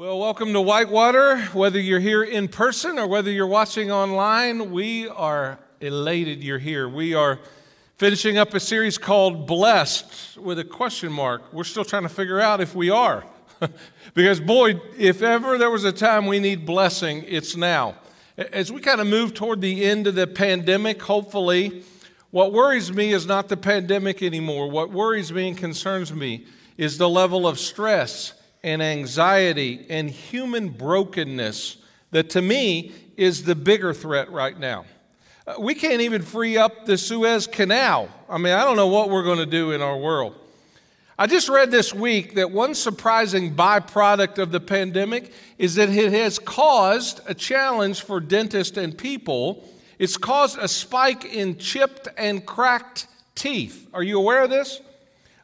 [0.00, 1.42] Well, welcome to Whitewater.
[1.52, 6.88] Whether you're here in person or whether you're watching online, we are elated you're here.
[6.88, 7.38] We are
[7.98, 11.52] finishing up a series called Blessed with a question mark.
[11.52, 13.26] We're still trying to figure out if we are.
[14.14, 17.96] because, boy, if ever there was a time we need blessing, it's now.
[18.38, 21.84] As we kind of move toward the end of the pandemic, hopefully,
[22.30, 24.70] what worries me is not the pandemic anymore.
[24.70, 26.46] What worries me and concerns me
[26.78, 28.32] is the level of stress
[28.62, 31.78] and anxiety and human brokenness
[32.10, 34.84] that to me is the bigger threat right now.
[35.46, 38.08] Uh, we can't even free up the Suez Canal.
[38.28, 40.34] I mean, I don't know what we're going to do in our world.
[41.18, 46.12] I just read this week that one surprising byproduct of the pandemic is that it
[46.12, 49.68] has caused a challenge for dentists and people.
[49.98, 53.86] It's caused a spike in chipped and cracked teeth.
[53.92, 54.80] Are you aware of this?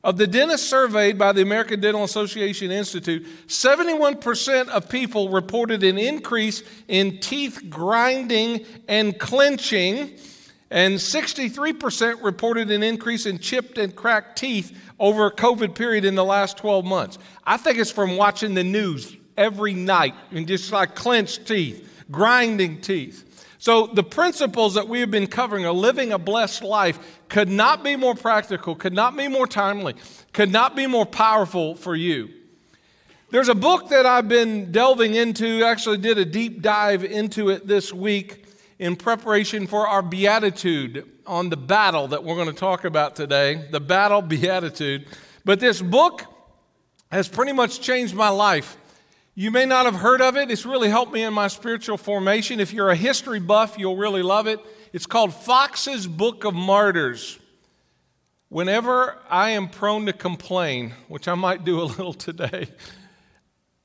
[0.04, 5.98] Of the dentists surveyed by the American Dental Association Institute, 71% of people reported an
[5.98, 10.12] increase in teeth grinding and clenching,
[10.70, 16.14] and 63% reported an increase in chipped and cracked teeth over a COVID period in
[16.14, 17.18] the last 12 months.
[17.44, 22.80] I think it's from watching the news every night and just like clenched teeth, grinding
[22.80, 23.24] teeth.
[23.66, 27.82] So, the principles that we have been covering of living a blessed life could not
[27.82, 29.96] be more practical, could not be more timely,
[30.32, 32.28] could not be more powerful for you.
[33.30, 37.66] There's a book that I've been delving into, actually, did a deep dive into it
[37.66, 38.44] this week
[38.78, 43.66] in preparation for our beatitude on the battle that we're going to talk about today
[43.72, 45.06] the battle beatitude.
[45.44, 46.22] But this book
[47.10, 48.76] has pretty much changed my life.
[49.38, 50.50] You may not have heard of it.
[50.50, 52.58] It's really helped me in my spiritual formation.
[52.58, 54.60] If you're a history buff, you'll really love it.
[54.94, 57.38] It's called Foxe's Book of Martyrs.
[58.48, 62.68] Whenever I am prone to complain, which I might do a little today,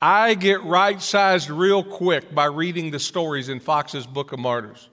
[0.00, 4.88] I get right sized real quick by reading the stories in Foxe's Book of Martyrs.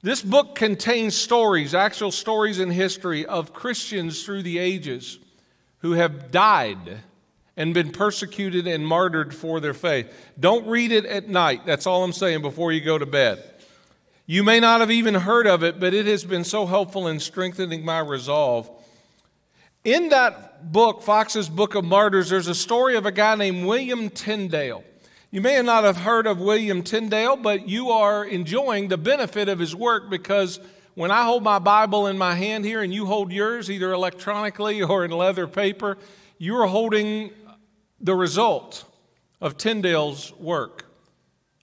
[0.00, 5.18] This book contains stories, actual stories in history of Christians through the ages
[5.78, 7.00] who have died
[7.56, 10.12] and been persecuted and martyred for their faith.
[10.38, 11.64] Don't read it at night.
[11.66, 13.42] That's all I'm saying before you go to bed.
[14.26, 17.20] You may not have even heard of it, but it has been so helpful in
[17.20, 18.70] strengthening my resolve.
[19.84, 24.08] In that book, Foxe's Book of Martyrs, there's a story of a guy named William
[24.08, 24.82] Tyndale.
[25.30, 29.58] You may not have heard of William Tyndale, but you are enjoying the benefit of
[29.58, 30.58] his work because
[30.94, 34.80] when I hold my Bible in my hand here and you hold yours, either electronically
[34.80, 35.98] or in leather paper,
[36.38, 37.30] you are holding
[38.00, 38.84] the result
[39.40, 40.86] of Tyndale's work.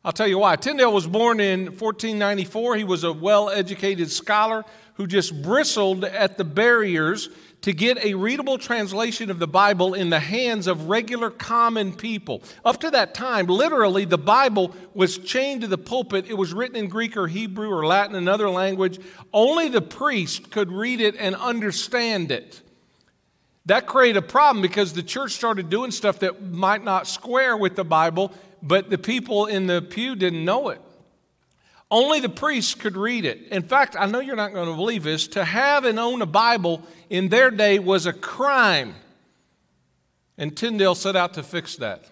[0.04, 0.56] I'll tell you why.
[0.56, 2.78] Tyndale was born in 1494.
[2.78, 4.66] He was a well educated scholar
[4.96, 7.30] who just bristled at the barriers
[7.62, 12.42] to get a readable translation of the Bible in the hands of regular common people.
[12.66, 16.26] Up to that time, literally, the Bible was chained to the pulpit.
[16.28, 19.00] It was written in Greek or Hebrew or Latin, another language.
[19.32, 22.62] Only the priest could read it and understand it.
[23.66, 27.76] That created a problem because the church started doing stuff that might not square with
[27.76, 30.82] the Bible, but the people in the pew didn't know it.
[31.92, 33.50] Only the priests could read it.
[33.50, 36.26] In fact, I know you're not going to believe this, to have and own a
[36.26, 38.96] Bible in their day was a crime.
[40.38, 42.06] And Tyndale set out to fix that.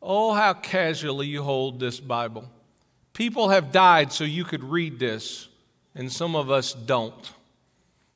[0.00, 2.48] Oh, how casually you hold this Bible.
[3.12, 5.48] People have died so you could read this,
[5.94, 7.32] and some of us don't.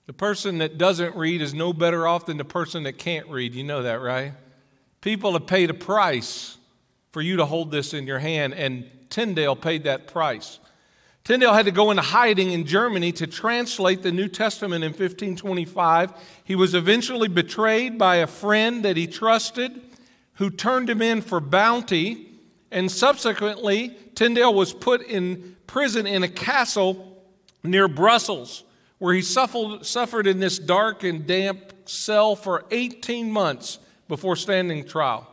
[0.07, 3.55] The person that doesn't read is no better off than the person that can't read.
[3.55, 4.33] You know that, right?
[5.01, 6.59] People have paid a price
[7.13, 10.59] for you to hold this in your hand, and Tyndale paid that price.
[11.23, 16.13] Tyndale had to go into hiding in Germany to translate the New Testament in 1525.
[16.45, 19.81] He was eventually betrayed by a friend that he trusted
[20.35, 22.29] who turned him in for bounty,
[22.71, 27.23] and subsequently, Tyndale was put in prison in a castle
[27.63, 28.64] near Brussels
[29.05, 33.79] where he suffered, suffered in this dark and damp cell for 18 months
[34.09, 35.31] before standing trial.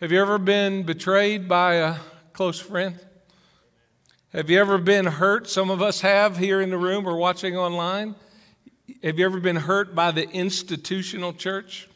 [0.00, 1.96] Have you ever been betrayed by a
[2.32, 3.00] close friend?
[4.32, 5.50] Have you ever been hurt?
[5.50, 8.14] Some of us have here in the room or watching online.
[9.02, 11.88] Have you ever been hurt by the institutional church?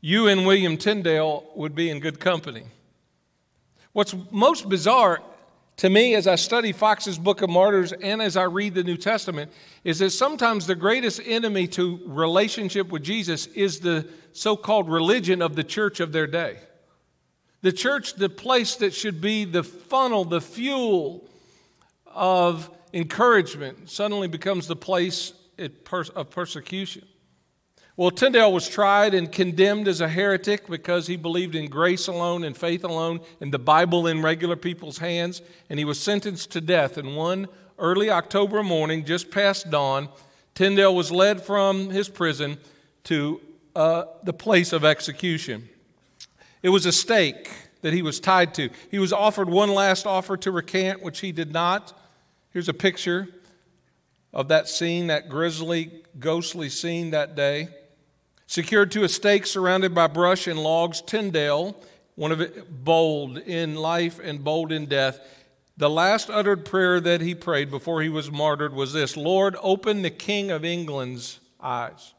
[0.00, 2.64] You and William Tyndale would be in good company.
[3.92, 5.22] What's most bizarre
[5.82, 8.96] to me, as I study Foxe's Book of Martyrs and as I read the New
[8.96, 9.50] Testament,
[9.82, 15.42] is that sometimes the greatest enemy to relationship with Jesus is the so called religion
[15.42, 16.58] of the church of their day.
[17.62, 21.24] The church, the place that should be the funnel, the fuel
[22.06, 25.32] of encouragement, suddenly becomes the place
[26.14, 27.02] of persecution.
[27.94, 32.42] Well, Tyndale was tried and condemned as a heretic because he believed in grace alone
[32.42, 36.62] and faith alone and the Bible in regular people's hands, and he was sentenced to
[36.62, 36.96] death.
[36.96, 37.48] And one
[37.78, 40.08] early October morning, just past dawn,
[40.54, 42.56] Tyndale was led from his prison
[43.04, 43.40] to
[43.76, 45.68] uh, the place of execution.
[46.62, 47.50] It was a stake
[47.82, 48.70] that he was tied to.
[48.90, 51.98] He was offered one last offer to recant, which he did not.
[52.52, 53.28] Here's a picture
[54.32, 57.68] of that scene, that grisly, ghostly scene that day.
[58.52, 61.74] Secured to a stake surrounded by brush and logs, Tyndale,
[62.16, 65.20] one of it bold in life and bold in death,
[65.78, 70.02] the last uttered prayer that he prayed before he was martyred was this Lord, open
[70.02, 72.12] the King of England's eyes.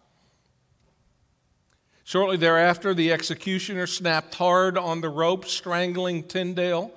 [2.04, 6.92] Shortly thereafter, the executioner snapped hard on the rope, strangling Tyndale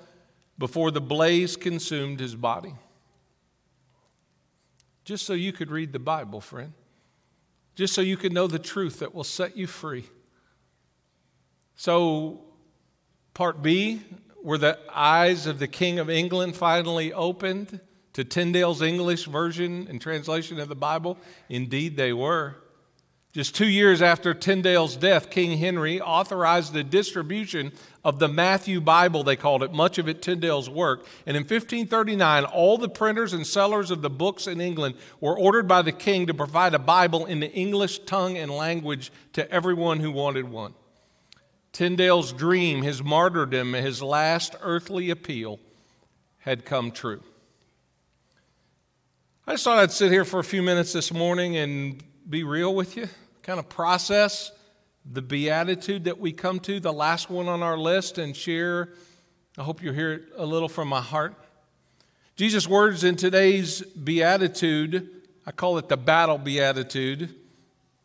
[0.57, 2.73] before the blaze consumed his body.
[5.05, 6.73] Just so you could read the Bible, friend
[7.77, 10.07] just so you can know the truth that will set you free.
[11.77, 12.41] So,
[13.35, 14.03] part B,
[14.43, 17.81] were the eyes of the King of England finally opened
[18.15, 21.19] to Tyndale's English version and translation of the Bible?
[21.51, 22.57] Indeed, they were.
[23.37, 27.71] Just two years after Tyndale's death, King Henry authorized the distribution
[28.03, 31.05] of the Matthew Bible, they called it, much of it Tyndale's work.
[31.27, 35.69] And in 1539, all the printers and sellers of the books in England were ordered
[35.69, 40.01] by the king to provide a Bible in the English tongue and language to everyone
[40.01, 40.73] who wanted one.
[41.73, 45.61] Tyndale's dream, his martyrdom, his last earthly appeal
[46.39, 47.23] had come true.
[49.47, 52.75] I just thought I'd sit here for a few minutes this morning and be real
[52.75, 53.11] with you
[53.47, 54.51] kind of process
[55.09, 58.89] the beatitude that we come to, the last one on our list, and share.
[59.57, 61.33] I hope you hear it a little from my heart.
[62.35, 65.09] Jesus' words in today's beatitude,
[65.47, 67.37] I call it the battle beatitude,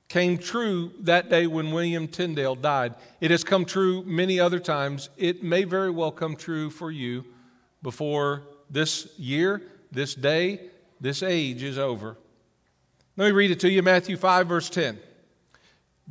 [0.10, 2.94] came true that day when William Tyndale died.
[3.20, 5.10] It has come true many other times.
[5.18, 7.26] It may very well come true for you
[7.82, 12.16] before this year, this day, this age is over.
[13.18, 15.00] Let me read it to you Matthew 5, verse 10.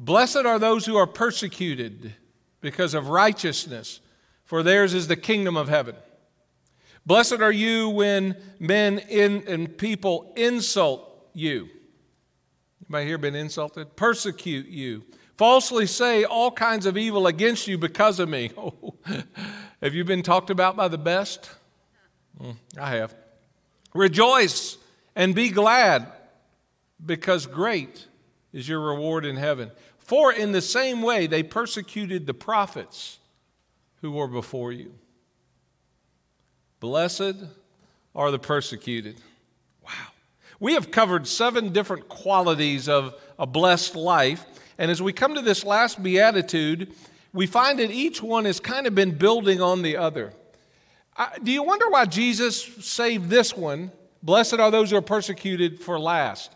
[0.00, 2.14] Blessed are those who are persecuted
[2.62, 4.00] because of righteousness,
[4.44, 5.94] for theirs is the kingdom of heaven.
[7.05, 11.69] Blessed are you when men in, and people insult you.
[12.82, 13.94] Anybody here been insulted?
[13.94, 15.05] Persecute you.
[15.37, 18.50] Falsely say all kinds of evil against you because of me.
[18.58, 18.94] Oh,
[19.82, 21.50] have you been talked about by the best?
[22.41, 23.14] Mm, I have.
[23.94, 24.76] Rejoice
[25.17, 26.06] and be glad
[27.05, 28.06] because great
[28.52, 29.70] is your reward in heaven.
[30.00, 33.19] For in the same way they persecuted the prophets
[34.00, 34.94] who were before you.
[36.81, 37.37] Blessed
[38.14, 39.20] are the persecuted.
[39.85, 39.91] Wow.
[40.58, 44.44] We have covered seven different qualities of a blessed life.
[44.79, 46.93] And as we come to this last beatitude,
[47.32, 50.32] we find that each one has kind of been building on the other.
[51.43, 53.93] do you wonder why Jesus saved this one?
[54.23, 56.55] Blessed are those who are persecuted for last.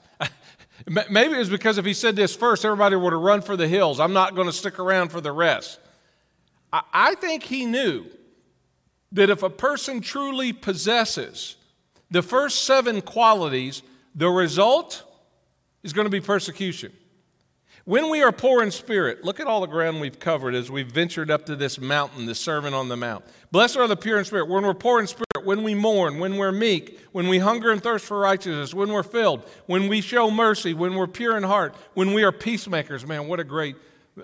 [0.86, 3.68] Maybe it was because if he said this first, everybody would have run for the
[3.68, 4.00] hills.
[4.00, 5.78] I'm not going to stick around for the rest.
[6.72, 8.06] I think he knew
[9.12, 11.56] that if a person truly possesses
[12.10, 13.82] the first seven qualities,
[14.14, 15.04] the result
[15.84, 16.92] is going to be persecution.
[17.84, 20.90] When we are poor in spirit, look at all the ground we've covered as we've
[20.90, 23.24] ventured up to this mountain, the Sermon on the Mount.
[23.52, 24.48] Blessed are the pure in spirit.
[24.48, 27.82] When we're poor in spirit, when we mourn, when we're meek, when we hunger and
[27.82, 31.74] thirst for righteousness, when we're filled, when we show mercy, when we're pure in heart,
[31.94, 33.06] when we are peacemakers.
[33.06, 33.76] Man, what a great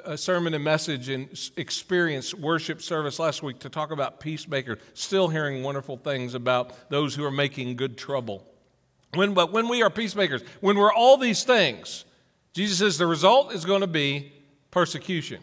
[0.04, 4.78] uh, sermon and message and experience worship service last week to talk about peacemakers.
[4.94, 8.46] Still hearing wonderful things about those who are making good trouble.
[9.14, 12.04] When, but when we are peacemakers, when we're all these things,
[12.52, 14.32] Jesus says the result is going to be
[14.70, 15.42] persecution.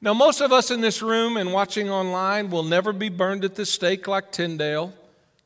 [0.00, 3.56] Now, most of us in this room and watching online will never be burned at
[3.56, 4.92] the stake like Tyndale.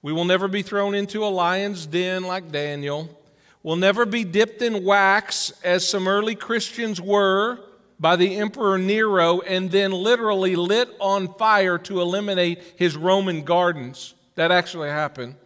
[0.03, 3.19] We will never be thrown into a lion's den like Daniel.
[3.63, 7.61] We'll never be dipped in wax as some early Christians were
[7.99, 14.15] by the Emperor Nero and then literally lit on fire to eliminate his Roman gardens.
[14.35, 15.37] That actually happened.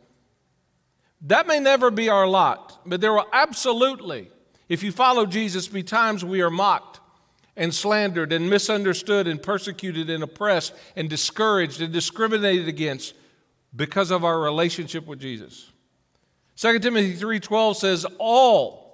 [1.20, 4.30] That may never be our lot, but there will absolutely
[4.68, 7.00] if you follow Jesus, be times we are mocked
[7.56, 13.14] and slandered and misunderstood and persecuted and oppressed and discouraged and discriminated against
[13.74, 15.72] because of our relationship with Jesus.
[16.56, 18.86] 2 Timothy 3:12 says all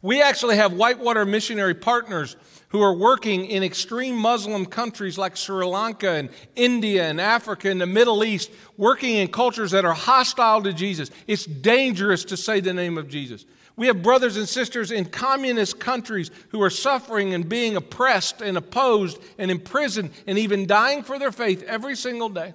[0.00, 2.36] We actually have whitewater missionary partners
[2.68, 7.80] who are working in extreme Muslim countries like Sri Lanka and India and Africa and
[7.80, 11.10] the Middle East, working in cultures that are hostile to Jesus.
[11.26, 13.44] It's dangerous to say the name of Jesus.
[13.78, 18.56] We have brothers and sisters in communist countries who are suffering and being oppressed and
[18.56, 22.54] opposed and imprisoned and even dying for their faith every single day.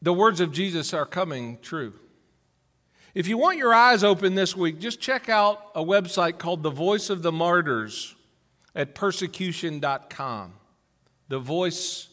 [0.00, 1.92] The words of Jesus are coming true.
[3.14, 6.70] If you want your eyes open this week, just check out a website called The
[6.70, 8.16] Voice of the Martyrs
[8.74, 10.54] at persecution.com.
[11.28, 12.08] The Voice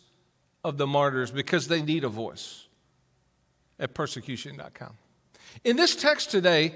[0.66, 2.68] of the Martyrs, because they need a voice
[3.80, 4.98] at persecution.com.
[5.64, 6.74] In this text today,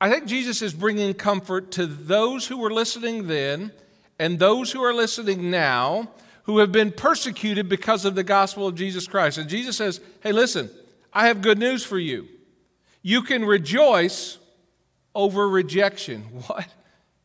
[0.00, 3.72] I think Jesus is bringing comfort to those who were listening then
[4.18, 6.10] and those who are listening now
[6.44, 9.38] who have been persecuted because of the gospel of Jesus Christ.
[9.38, 10.70] And Jesus says, Hey, listen,
[11.12, 12.28] I have good news for you.
[13.02, 14.38] You can rejoice
[15.14, 16.22] over rejection.
[16.46, 16.66] What?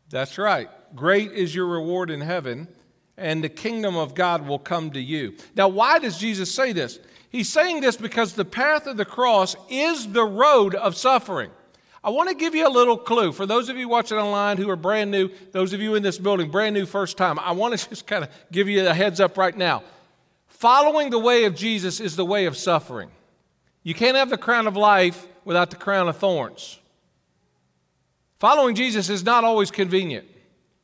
[0.10, 0.70] That's right.
[0.96, 2.68] Great is your reward in heaven,
[3.18, 5.36] and the kingdom of God will come to you.
[5.56, 7.00] Now, why does Jesus say this?
[7.30, 11.50] He's saying this because the path of the cross is the road of suffering.
[12.06, 13.32] I want to give you a little clue.
[13.32, 16.20] For those of you watching online who are brand new, those of you in this
[16.20, 19.20] building, brand new first time, I want to just kind of give you a heads
[19.20, 19.82] up right now.
[20.48, 23.10] Following the way of Jesus is the way of suffering.
[23.82, 26.80] You can't have the crown of life without the crown of thorns.
[28.38, 30.28] Following Jesus is not always convenient.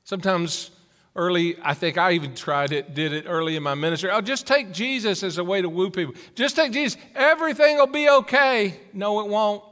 [0.04, 0.72] Sometimes
[1.16, 4.10] early, I think I even tried it, did it early in my ministry.
[4.10, 6.16] I'll just take Jesus as a way to woo people.
[6.34, 7.00] Just take Jesus.
[7.14, 8.80] Everything will be okay.
[8.92, 9.64] No, it won't.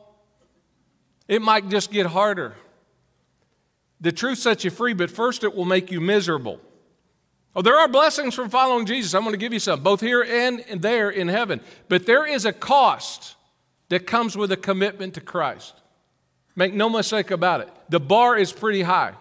[1.30, 2.56] It might just get harder.
[4.02, 6.60] The truth sets you free, but first it will make you miserable.
[7.56, 9.14] Oh, there are blessings from following Jesus.
[9.14, 11.62] I'm going to give you some, both here and there in heaven.
[11.88, 13.36] But there is a cost
[13.90, 15.76] that comes with a commitment to Christ.
[16.56, 17.70] Make no mistake about it.
[17.90, 19.14] The bar is pretty high.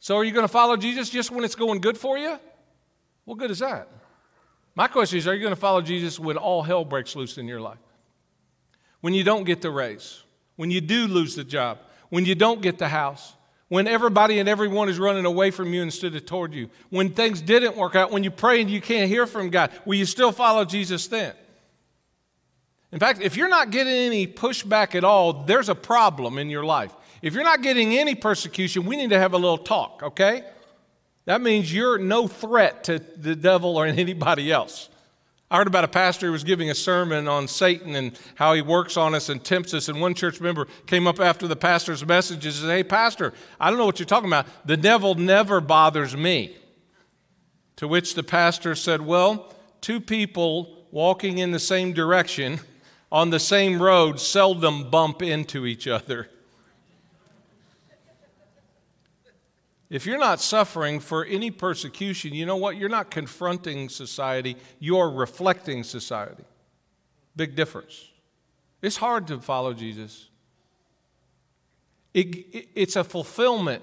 [0.00, 2.38] So, are you going to follow Jesus just when it's going good for you?
[3.24, 3.88] What good is that?
[4.74, 7.46] My question is are you going to follow Jesus when all hell breaks loose in
[7.46, 7.78] your life?
[9.00, 10.21] When you don't get the raise,
[10.56, 11.78] when you do lose the job,
[12.08, 13.34] when you don't get the house,
[13.68, 17.40] when everybody and everyone is running away from you instead of toward you, when things
[17.40, 20.30] didn't work out, when you pray and you can't hear from God, will you still
[20.30, 21.32] follow Jesus then?
[22.92, 26.64] In fact, if you're not getting any pushback at all, there's a problem in your
[26.64, 26.94] life.
[27.22, 30.44] If you're not getting any persecution, we need to have a little talk, okay?
[31.24, 34.90] That means you're no threat to the devil or anybody else.
[35.52, 38.62] I heard about a pastor who was giving a sermon on Satan and how he
[38.62, 39.90] works on us and tempts us.
[39.90, 43.68] And one church member came up after the pastor's message and said, Hey, Pastor, I
[43.68, 44.46] don't know what you're talking about.
[44.64, 46.56] The devil never bothers me.
[47.76, 52.58] To which the pastor said, Well, two people walking in the same direction
[53.10, 56.30] on the same road seldom bump into each other.
[59.92, 62.78] If you're not suffering for any persecution, you know what?
[62.78, 66.44] You're not confronting society, you're reflecting society.
[67.36, 68.08] Big difference.
[68.80, 70.30] It's hard to follow Jesus.
[72.14, 73.82] It, it, it's a fulfillment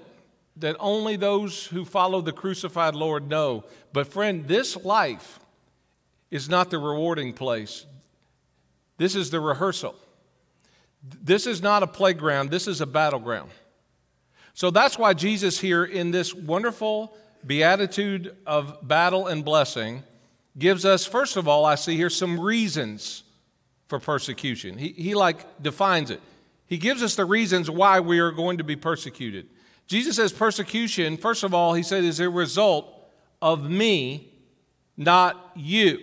[0.56, 3.64] that only those who follow the crucified Lord know.
[3.92, 5.38] But, friend, this life
[6.28, 7.86] is not the rewarding place.
[8.98, 9.94] This is the rehearsal.
[11.22, 13.50] This is not a playground, this is a battleground.
[14.60, 20.02] So that's why Jesus, here in this wonderful beatitude of battle and blessing,
[20.58, 23.22] gives us, first of all, I see here some reasons
[23.88, 24.76] for persecution.
[24.76, 26.20] He, he like defines it.
[26.66, 29.46] He gives us the reasons why we are going to be persecuted.
[29.86, 34.30] Jesus says persecution, first of all, he said, is a result of me,
[34.94, 36.00] not you.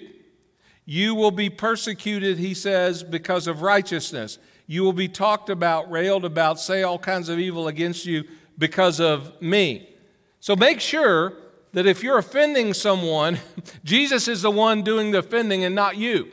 [0.84, 4.40] You will be persecuted, he says, because of righteousness.
[4.66, 8.24] You will be talked about, railed about, say all kinds of evil against you
[8.58, 9.90] because of me.
[10.40, 11.34] So make sure
[11.74, 13.40] that if you're offending someone,
[13.84, 16.32] Jesus is the one doing the offending and not you.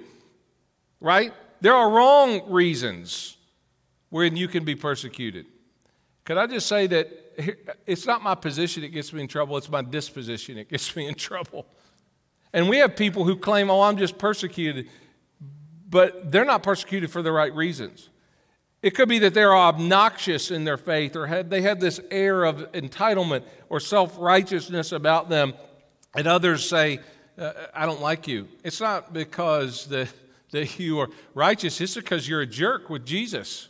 [1.01, 1.33] Right?
[1.61, 3.37] There are wrong reasons
[4.11, 5.47] when you can be persecuted.
[6.25, 7.09] Could I just say that
[7.87, 11.07] it's not my position that gets me in trouble, it's my disposition that gets me
[11.07, 11.67] in trouble.
[12.53, 14.89] And we have people who claim, oh, I'm just persecuted,
[15.89, 18.09] but they're not persecuted for the right reasons.
[18.85, 22.45] It could be that they're obnoxious in their faith or had, they have this air
[22.45, 25.55] of entitlement or self righteousness about them,
[26.15, 27.01] and others say,
[27.39, 28.47] uh, I don't like you.
[28.63, 30.07] It's not because the,
[30.51, 33.69] that you are righteous, it's because you're a jerk with Jesus.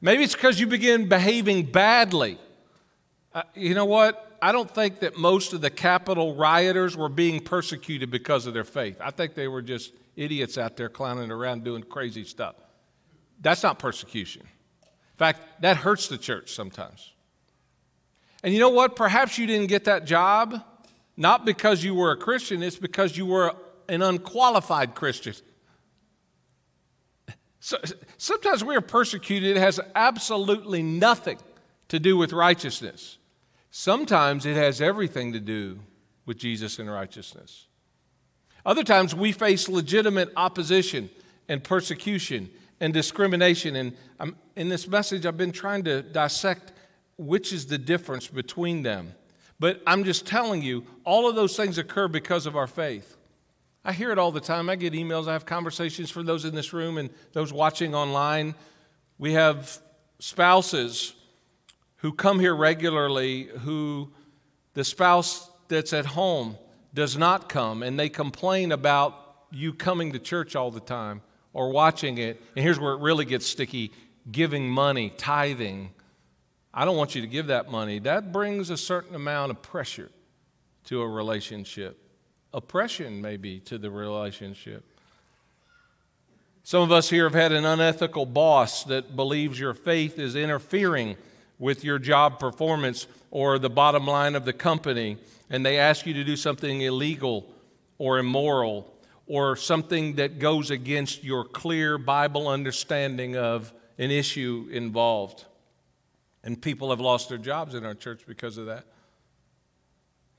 [0.00, 2.38] Maybe it's because you begin behaving badly.
[3.34, 4.38] Uh, you know what?
[4.40, 8.62] I don't think that most of the Capitol rioters were being persecuted because of their
[8.62, 8.98] faith.
[9.00, 12.54] I think they were just idiots out there clowning around doing crazy stuff.
[13.40, 14.42] That's not persecution.
[14.42, 17.12] In fact, that hurts the church sometimes.
[18.42, 18.96] And you know what?
[18.96, 20.62] Perhaps you didn't get that job
[21.16, 23.54] not because you were a Christian, it's because you were
[23.88, 25.34] an unqualified Christian.
[27.60, 27.78] So,
[28.18, 31.38] sometimes we are persecuted, it has absolutely nothing
[31.88, 33.18] to do with righteousness.
[33.70, 35.80] Sometimes it has everything to do
[36.26, 37.66] with Jesus and righteousness.
[38.64, 41.10] Other times we face legitimate opposition
[41.48, 43.76] and persecution and discrimination.
[43.76, 46.72] And I'm, in this message, I've been trying to dissect
[47.18, 49.14] which is the difference between them.
[49.58, 53.16] But I'm just telling you, all of those things occur because of our faith.
[53.84, 54.68] I hear it all the time.
[54.68, 58.54] I get emails, I have conversations for those in this room and those watching online.
[59.16, 59.78] We have
[60.18, 61.14] spouses
[61.98, 64.12] who come here regularly who
[64.74, 66.58] the spouse that's at home
[66.92, 71.22] does not come and they complain about you coming to church all the time
[71.56, 72.40] or watching it.
[72.54, 73.90] And here's where it really gets sticky
[74.30, 75.90] giving money, tithing.
[76.74, 77.98] I don't want you to give that money.
[77.98, 80.10] That brings a certain amount of pressure
[80.84, 81.98] to a relationship
[82.52, 84.82] oppression, maybe, to the relationship.
[86.62, 91.16] Some of us here have had an unethical boss that believes your faith is interfering
[91.58, 95.18] with your job performance or the bottom line of the company,
[95.50, 97.46] and they ask you to do something illegal
[97.98, 98.92] or immoral
[99.26, 105.44] or something that goes against your clear Bible understanding of an issue involved.
[106.44, 108.84] And people have lost their jobs in our church because of that.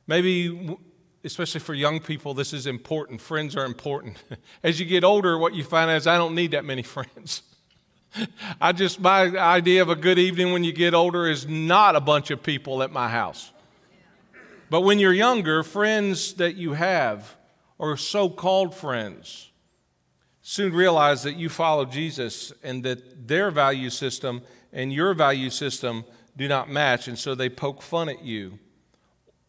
[0.07, 0.77] Maybe
[1.23, 3.21] especially for young people, this is important.
[3.21, 4.17] Friends are important.
[4.63, 7.43] As you get older, what you find is I don't need that many friends.
[8.59, 11.99] I just, my idea of a good evening when you get older is not a
[11.99, 13.51] bunch of people at my house.
[14.69, 17.37] But when you're younger, friends that you have,
[17.77, 19.51] or so called friends,
[20.41, 26.05] soon realize that you follow Jesus and that their value system and your value system
[26.35, 28.59] do not match, and so they poke fun at you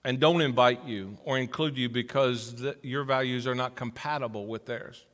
[0.05, 4.67] and don't invite you or include you because the, your values are not compatible with
[4.67, 5.05] theirs.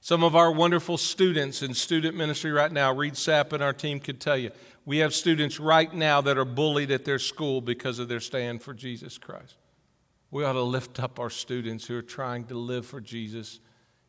[0.00, 4.00] Some of our wonderful students in student ministry right now, Reed Sapp and our team
[4.00, 4.50] could tell you,
[4.84, 8.62] we have students right now that are bullied at their school because of their stand
[8.62, 9.54] for Jesus Christ.
[10.32, 13.60] We ought to lift up our students who are trying to live for Jesus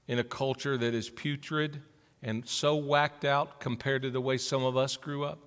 [0.07, 1.81] in a culture that is putrid
[2.23, 5.39] and so whacked out compared to the way some of us grew up.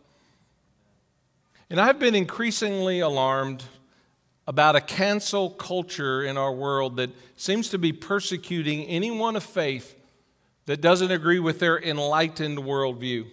[1.71, 3.65] And I've been increasingly alarmed
[4.47, 9.97] about a cancel culture in our world that seems to be persecuting anyone of faith
[10.67, 13.25] that doesn't agree with their enlightened worldview.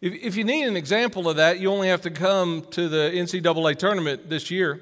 [0.00, 3.12] If, if you need an example of that, you only have to come to the
[3.14, 4.80] NCAA tournament this year.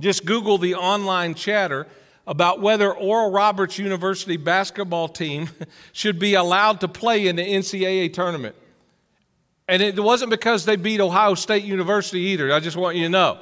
[0.00, 1.86] Just Google the online chatter
[2.26, 5.48] about whether Oral Roberts University basketball team
[5.92, 8.54] should be allowed to play in the NCAA tournament.
[9.68, 12.52] And it wasn't because they beat Ohio State University either.
[12.52, 13.38] I just want you to know.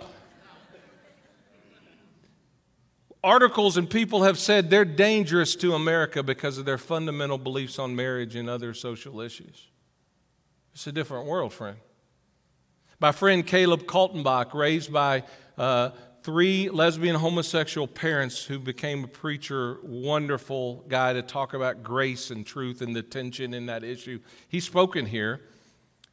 [3.25, 7.95] articles and people have said they're dangerous to America because of their fundamental beliefs on
[7.95, 9.67] marriage and other social issues.
[10.73, 11.79] It's a different world, friend.
[13.01, 15.25] My friend Caleb Kaltenbach, raised by
[15.57, 15.91] uh,
[16.29, 22.45] three lesbian homosexual parents who became a preacher, wonderful guy to talk about grace and
[22.45, 24.21] truth and the tension in that issue.
[24.47, 25.41] He's spoken here.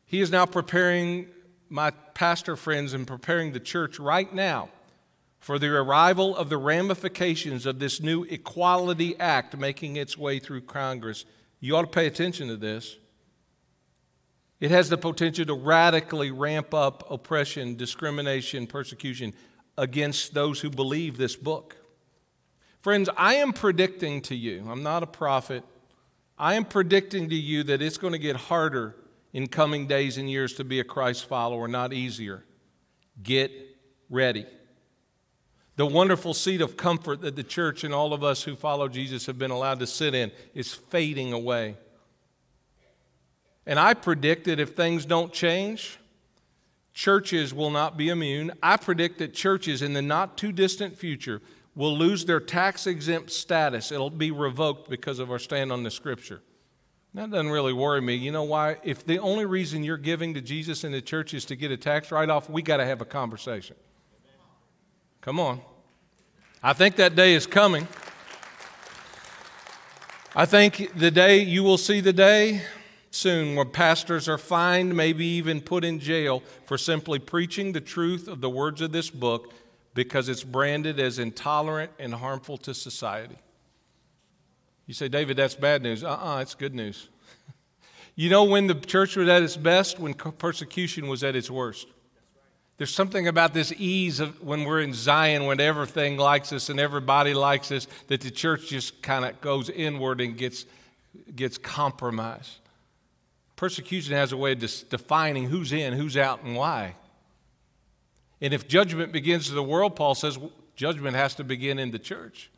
[0.06, 1.28] He is now preparing
[1.68, 4.70] my pastor friends and preparing the church right now
[5.42, 10.62] for the arrival of the ramifications of this new Equality Act making its way through
[10.62, 11.26] Congress.
[11.60, 12.96] You ought to pay attention to this.
[14.62, 19.34] It has the potential to radically ramp up oppression, discrimination, persecution
[19.78, 21.76] against those who believe this book.
[22.80, 25.64] Friends, I am predicting to you, I'm not a prophet,
[26.38, 28.96] I am predicting to you that it's going to get harder
[29.34, 32.46] in coming days and years to be a Christ follower, not easier.
[33.22, 33.52] Get
[34.10, 34.46] ready.
[35.78, 39.26] The wonderful seat of comfort that the church and all of us who follow Jesus
[39.26, 41.76] have been allowed to sit in is fading away.
[43.66, 46.00] And I predict that if things don't change,
[46.96, 48.54] churches will not be immune.
[48.64, 51.42] I predict that churches in the not too distant future
[51.76, 53.92] will lose their tax exempt status.
[53.92, 56.42] It'll be revoked because of our stand on the scripture.
[57.14, 58.16] That doesn't really worry me.
[58.16, 58.78] You know why?
[58.84, 61.78] If the only reason you're giving to Jesus in the church is to get a
[61.78, 63.76] tax write off, we got to have a conversation.
[65.20, 65.62] Come on.
[66.64, 67.88] I think that day is coming.
[70.34, 72.62] I think the day, you will see the day
[73.16, 78.28] soon where pastors are fined, maybe even put in jail for simply preaching the truth
[78.28, 79.54] of the words of this book
[79.94, 83.38] because it's branded as intolerant and harmful to society.
[84.86, 86.04] You say, David, that's bad news.
[86.04, 87.10] Uh uh-uh, uh it's good news.
[88.16, 89.98] you know when the church was at its best?
[89.98, 91.88] When persecution was at its worst.
[92.78, 96.78] There's something about this ease of when we're in Zion, when everything likes us and
[96.78, 100.66] everybody likes us, that the church just kind of goes inward and gets,
[101.34, 102.60] gets compromised.
[103.56, 106.96] Persecution has a way of defining who's in, who's out, and why.
[108.42, 110.38] And if judgment begins in the world, Paul says
[110.76, 112.52] judgment has to begin in the church.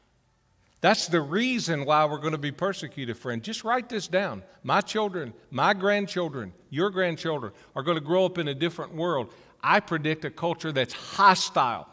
[0.81, 3.43] That's the reason why we're going to be persecuted, friend.
[3.43, 4.43] Just write this down.
[4.63, 9.33] My children, my grandchildren, your grandchildren are going to grow up in a different world.
[9.63, 11.87] I predict a culture that's hostile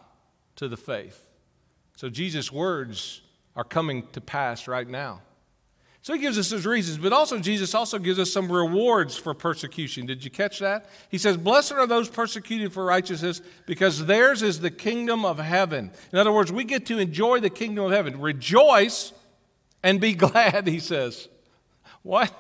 [0.56, 1.30] to the faith.
[1.96, 3.22] So Jesus' words
[3.56, 5.22] are coming to pass right now.
[6.04, 9.32] So he gives us his reasons, but also Jesus also gives us some rewards for
[9.32, 10.04] persecution.
[10.04, 10.84] Did you catch that?
[11.08, 15.90] He says, Blessed are those persecuted for righteousness, because theirs is the kingdom of heaven.
[16.12, 18.20] In other words, we get to enjoy the kingdom of heaven.
[18.20, 19.14] Rejoice
[19.82, 21.26] and be glad, he says.
[22.02, 22.30] What?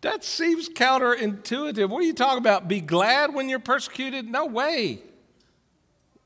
[0.00, 1.90] That seems counterintuitive.
[1.90, 2.66] What are you talking about?
[2.66, 4.26] Be glad when you're persecuted?
[4.26, 5.02] No way.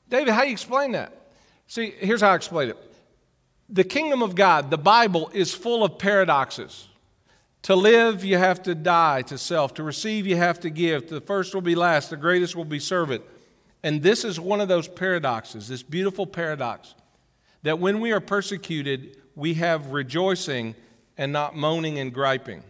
[0.08, 1.12] David, how do you explain that?
[1.66, 2.78] See, here's how I explain it.
[3.68, 6.88] The kingdom of God, the Bible, is full of paradoxes.
[7.62, 9.74] To live, you have to die to self.
[9.74, 11.08] To receive, you have to give.
[11.08, 13.24] The first will be last, the greatest will be servant.
[13.82, 16.94] And this is one of those paradoxes, this beautiful paradox,
[17.62, 20.74] that when we are persecuted, we have rejoicing
[21.18, 22.62] and not moaning and griping.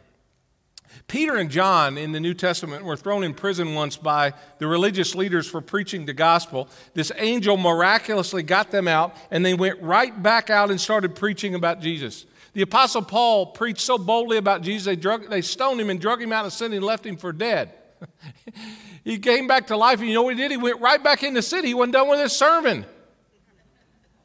[1.09, 5.15] Peter and John in the New Testament were thrown in prison once by the religious
[5.15, 6.69] leaders for preaching the gospel.
[6.95, 11.55] This angel miraculously got them out, and they went right back out and started preaching
[11.55, 12.27] about Jesus.
[12.53, 16.23] The Apostle Paul preached so boldly about Jesus, they, drug, they stoned him and drug
[16.23, 17.73] him out of city and left him for dead.
[19.05, 20.51] he came back to life, and you know what he did?
[20.51, 21.69] He went right back in the city.
[21.69, 22.87] He wasn't done with his sermon.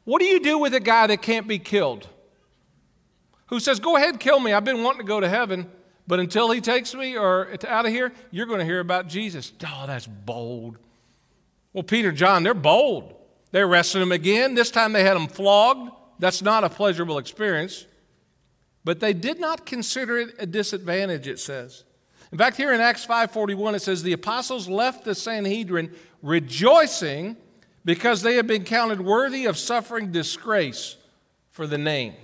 [0.04, 2.08] What do you do with a guy that can't be killed?
[3.46, 4.52] Who says, Go ahead, kill me.
[4.52, 5.70] I've been wanting to go to heaven.
[6.06, 9.52] But until he takes me or out of here, you're going to hear about Jesus.
[9.64, 10.78] Oh, that's bold.
[11.72, 13.14] Well, Peter and John, they're bold.
[13.52, 14.54] They arrested him again.
[14.54, 15.92] This time they had him flogged.
[16.18, 17.86] That's not a pleasurable experience.
[18.84, 21.84] But they did not consider it a disadvantage, it says.
[22.32, 27.36] In fact, here in Acts 5:41 it says the apostles left the Sanhedrin rejoicing
[27.84, 30.96] because they had been counted worthy of suffering disgrace
[31.50, 32.14] for the name.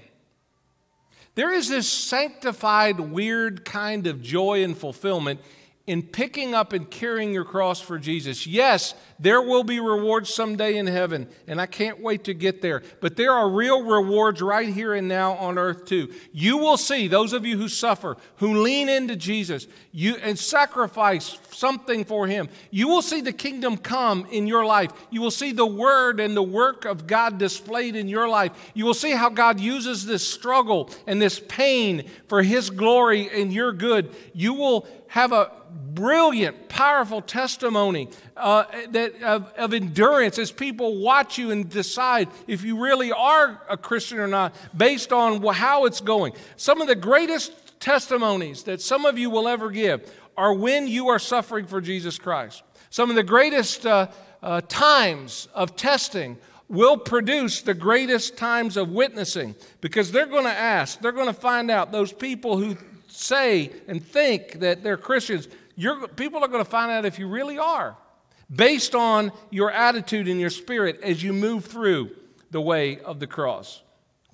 [1.39, 5.39] There is this sanctified, weird kind of joy and fulfillment
[5.87, 8.45] in picking up and carrying your cross for Jesus.
[8.45, 12.83] Yes, there will be rewards someday in heaven, and I can't wait to get there.
[13.01, 16.13] But there are real rewards right here and now on earth too.
[16.33, 21.37] You will see those of you who suffer, who lean into Jesus, you and sacrifice
[21.51, 22.49] something for him.
[22.71, 24.93] You will see the kingdom come in your life.
[25.11, 28.53] You will see the word and the work of God displayed in your life.
[28.75, 33.53] You will see how God uses this struggle and this pain for his glory and
[33.53, 34.15] your good.
[34.33, 41.39] You will have a brilliant, powerful testimony uh, that, of, of endurance as people watch
[41.39, 46.01] you and decide if you really are a Christian or not based on how it's
[46.01, 46.33] going.
[46.57, 51.09] Some of the greatest testimonies that some of you will ever give are when you
[51.09, 52.63] are suffering for Jesus Christ.
[52.91, 54.09] Some of the greatest uh,
[54.43, 60.51] uh, times of testing will produce the greatest times of witnessing because they're going to
[60.51, 62.77] ask, they're going to find out those people who
[63.09, 65.49] say and think that they're Christians,
[66.17, 67.97] people are going to find out if you really are
[68.55, 72.11] based on your attitude and your spirit as you move through
[72.51, 73.83] the way of the cross.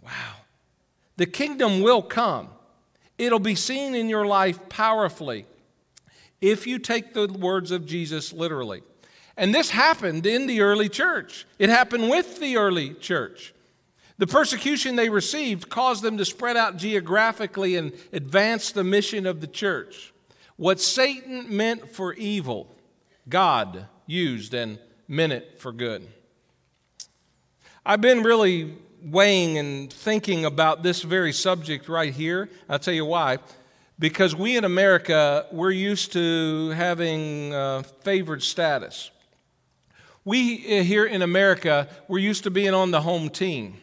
[0.03, 0.37] Wow.
[1.17, 2.49] The kingdom will come,
[3.19, 5.47] it'll be seen in your life powerfully
[6.41, 8.83] if you take the words of Jesus literally.
[9.37, 13.53] And this happened in the early church, it happened with the early church.
[14.17, 19.41] The persecution they received caused them to spread out geographically and advance the mission of
[19.41, 20.13] the church.
[20.57, 22.73] What Satan meant for evil,
[23.29, 26.07] God used and meant it for good.
[27.87, 32.49] I've been really weighing and thinking about this very subject right here.
[32.69, 33.39] I'll tell you why.
[33.99, 39.11] Because we in America, we're used to having uh, favored status.
[40.25, 43.77] We uh, here in America, we're used to being on the home team.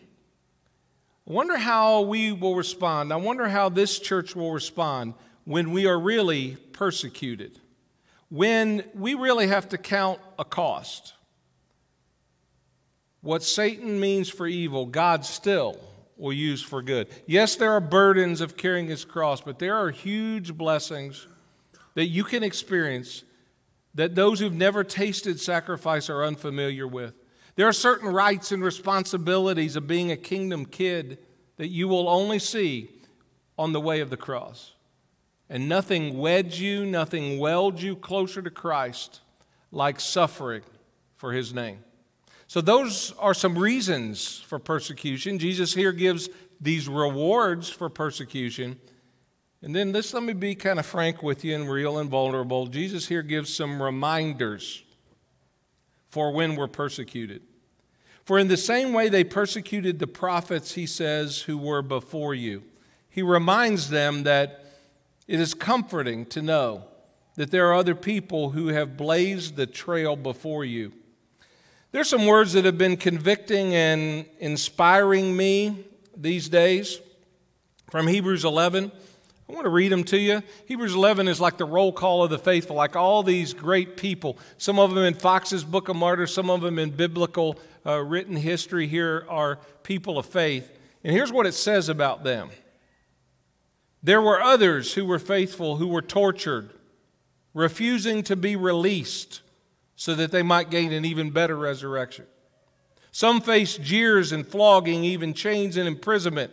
[1.30, 3.14] I wonder how we will respond.
[3.14, 5.14] I wonder how this church will respond
[5.46, 7.61] when we are really persecuted,
[8.32, 11.14] when we really have to count a cost.
[13.20, 15.78] What Satan means for evil, God still
[16.16, 17.10] will use for good.
[17.28, 21.28] Yes, there are burdens of carrying his cross, but there are huge blessings
[21.96, 23.24] that you can experience
[23.96, 27.14] that those who've never tasted sacrifice are unfamiliar with.
[27.56, 31.18] There are certain rights and responsibilities of being a kingdom kid
[31.58, 32.92] that you will only see
[33.60, 34.74] on the way of the cross.
[35.52, 39.20] And nothing weds you, nothing welds you closer to Christ
[39.70, 40.62] like suffering
[41.18, 41.80] for his name.
[42.48, 45.40] So, those are some reasons for persecution.
[45.40, 46.30] Jesus here gives
[46.62, 48.80] these rewards for persecution.
[49.62, 52.68] And then this, let me be kind of frank with you and real and vulnerable.
[52.68, 54.84] Jesus here gives some reminders
[56.08, 57.42] for when we're persecuted.
[58.24, 62.64] For in the same way they persecuted the prophets, he says, who were before you,
[63.10, 64.61] he reminds them that
[65.28, 66.84] it is comforting to know
[67.36, 70.92] that there are other people who have blazed the trail before you.
[71.92, 77.00] There's some words that have been convicting and inspiring me these days
[77.90, 78.92] from Hebrews 11.
[79.50, 80.42] I want to read them to you.
[80.68, 84.38] Hebrews 11 is like the roll call of the faithful, like all these great people.
[84.58, 88.38] Some of them in Foxe's Book of Martyrs, some of them in biblical uh, written
[88.38, 90.72] history here are people of faith.
[91.04, 92.50] And here's what it says about them
[94.04, 96.72] There were others who were faithful who were tortured,
[97.54, 99.42] refusing to be released
[99.96, 102.26] so that they might gain an even better resurrection.
[103.12, 106.52] Some faced jeers and flogging, even chains and imprisonment.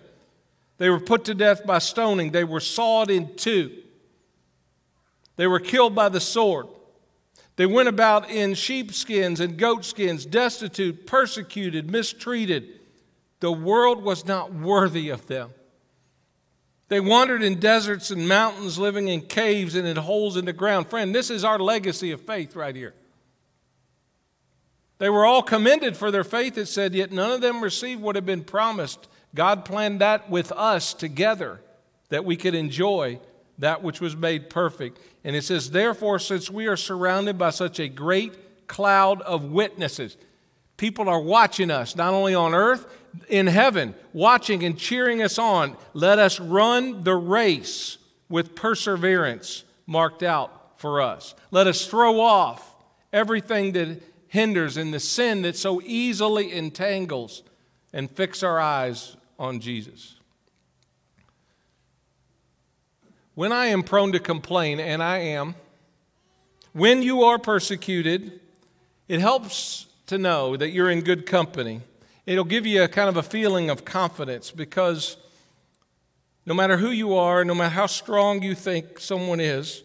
[0.76, 2.32] They were put to death by stoning.
[2.32, 3.72] They were sawed in two.
[5.36, 6.66] They were killed by the sword.
[7.56, 12.80] They went about in sheepskins and goatskins, destitute, persecuted, mistreated.
[13.40, 15.50] The world was not worthy of them.
[16.88, 20.88] They wandered in deserts and mountains, living in caves and in holes in the ground.
[20.88, 22.94] Friend, this is our legacy of faith right here.
[24.98, 28.16] They were all commended for their faith, it said, yet none of them received what
[28.16, 29.06] had been promised.
[29.34, 31.60] God planned that with us together
[32.08, 33.20] that we could enjoy
[33.58, 34.98] that which was made perfect.
[35.24, 40.16] And it says, Therefore, since we are surrounded by such a great cloud of witnesses,
[40.76, 42.86] people are watching us, not only on earth,
[43.28, 45.76] in heaven, watching and cheering us on.
[45.94, 51.34] Let us run the race with perseverance marked out for us.
[51.50, 52.74] Let us throw off
[53.12, 57.42] everything that hinders and the sin that so easily entangles
[57.92, 60.16] and fix our eyes on Jesus.
[63.34, 65.54] When I am prone to complain, and I am,
[66.72, 68.40] when you are persecuted,
[69.06, 71.82] it helps to know that you're in good company.
[72.28, 75.16] It'll give you a kind of a feeling of confidence because
[76.44, 79.82] no matter who you are, no matter how strong you think someone is,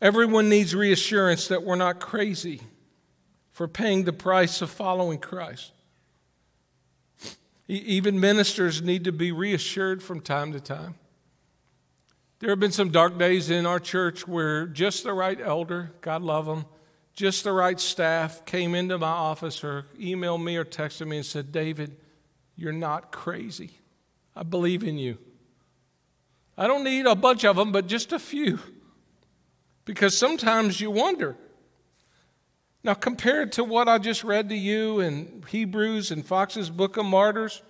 [0.00, 2.60] everyone needs reassurance that we're not crazy
[3.50, 5.72] for paying the price of following Christ.
[7.66, 10.94] Even ministers need to be reassured from time to time.
[12.38, 16.22] There have been some dark days in our church where just the right elder, God
[16.22, 16.66] love them,
[17.14, 21.26] just the right staff came into my office or emailed me or texted me and
[21.26, 21.96] said, David,
[22.56, 23.70] you're not crazy.
[24.34, 25.18] I believe in you.
[26.58, 28.58] I don't need a bunch of them, but just a few.
[29.84, 31.36] Because sometimes you wonder.
[32.82, 37.06] Now, compared to what I just read to you in Hebrews and Foxe's Book of
[37.06, 37.62] Martyrs,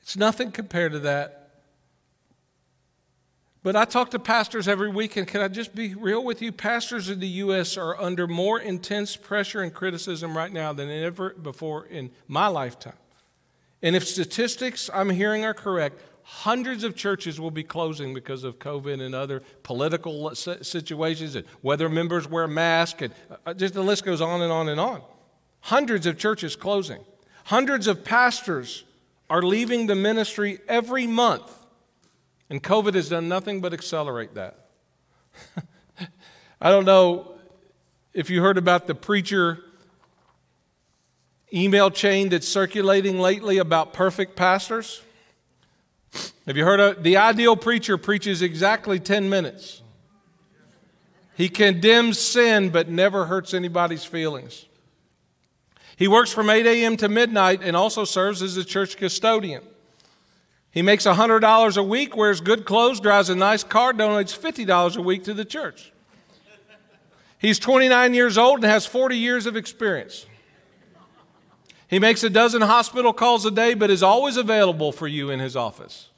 [0.00, 1.39] it's nothing compared to that.
[3.62, 6.50] But I talk to pastors every week, and can I just be real with you?
[6.50, 7.76] Pastors in the U.S.
[7.76, 12.94] are under more intense pressure and criticism right now than ever before in my lifetime.
[13.82, 18.58] And if statistics I'm hearing are correct, hundreds of churches will be closing because of
[18.58, 23.12] COVID and other political situations, and whether members wear masks, and
[23.44, 25.02] uh, just the list goes on and on and on.
[25.60, 27.04] Hundreds of churches closing.
[27.44, 28.84] Hundreds of pastors
[29.28, 31.59] are leaving the ministry every month
[32.50, 34.66] and COVID has done nothing but accelerate that.
[36.60, 37.38] I don't know
[38.12, 39.60] if you heard about the preacher
[41.54, 45.02] email chain that's circulating lately about perfect pastors.
[46.46, 49.82] Have you heard of the ideal preacher preaches exactly 10 minutes?
[51.36, 54.66] He condemns sin but never hurts anybody's feelings.
[55.96, 56.96] He works from 8 a.m.
[56.98, 59.62] to midnight and also serves as a church custodian.
[60.70, 65.02] He makes $100 a week, wears good clothes, drives a nice car, donates $50 a
[65.02, 65.92] week to the church.
[67.38, 70.26] He's 29 years old and has 40 years of experience.
[71.88, 75.40] He makes a dozen hospital calls a day, but is always available for you in
[75.40, 76.10] his office.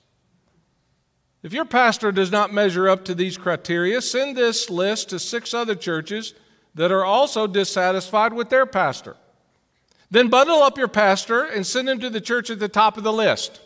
[1.42, 5.54] If your pastor does not measure up to these criteria, send this list to six
[5.54, 6.34] other churches
[6.74, 9.16] that are also dissatisfied with their pastor.
[10.10, 13.02] Then bundle up your pastor and send him to the church at the top of
[13.02, 13.60] the list.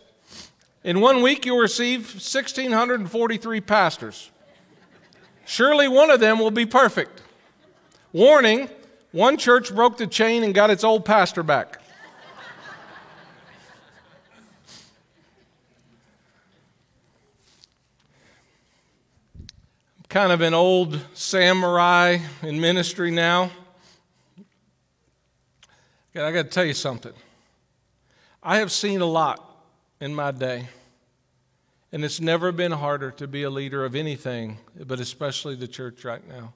[0.87, 4.31] In one week, you'll receive 1,643 pastors.
[5.45, 7.23] Surely one of them will be perfect.
[8.13, 8.71] Warning
[9.11, 11.83] one church broke the chain and got its old pastor back.
[20.09, 23.51] kind of an old samurai in ministry now.
[26.15, 27.13] I got to tell you something.
[28.41, 29.43] I have seen a lot
[30.01, 30.69] in my day,
[31.93, 36.05] and it's never been harder to be a leader of anything, but especially the church
[36.05, 36.53] right now.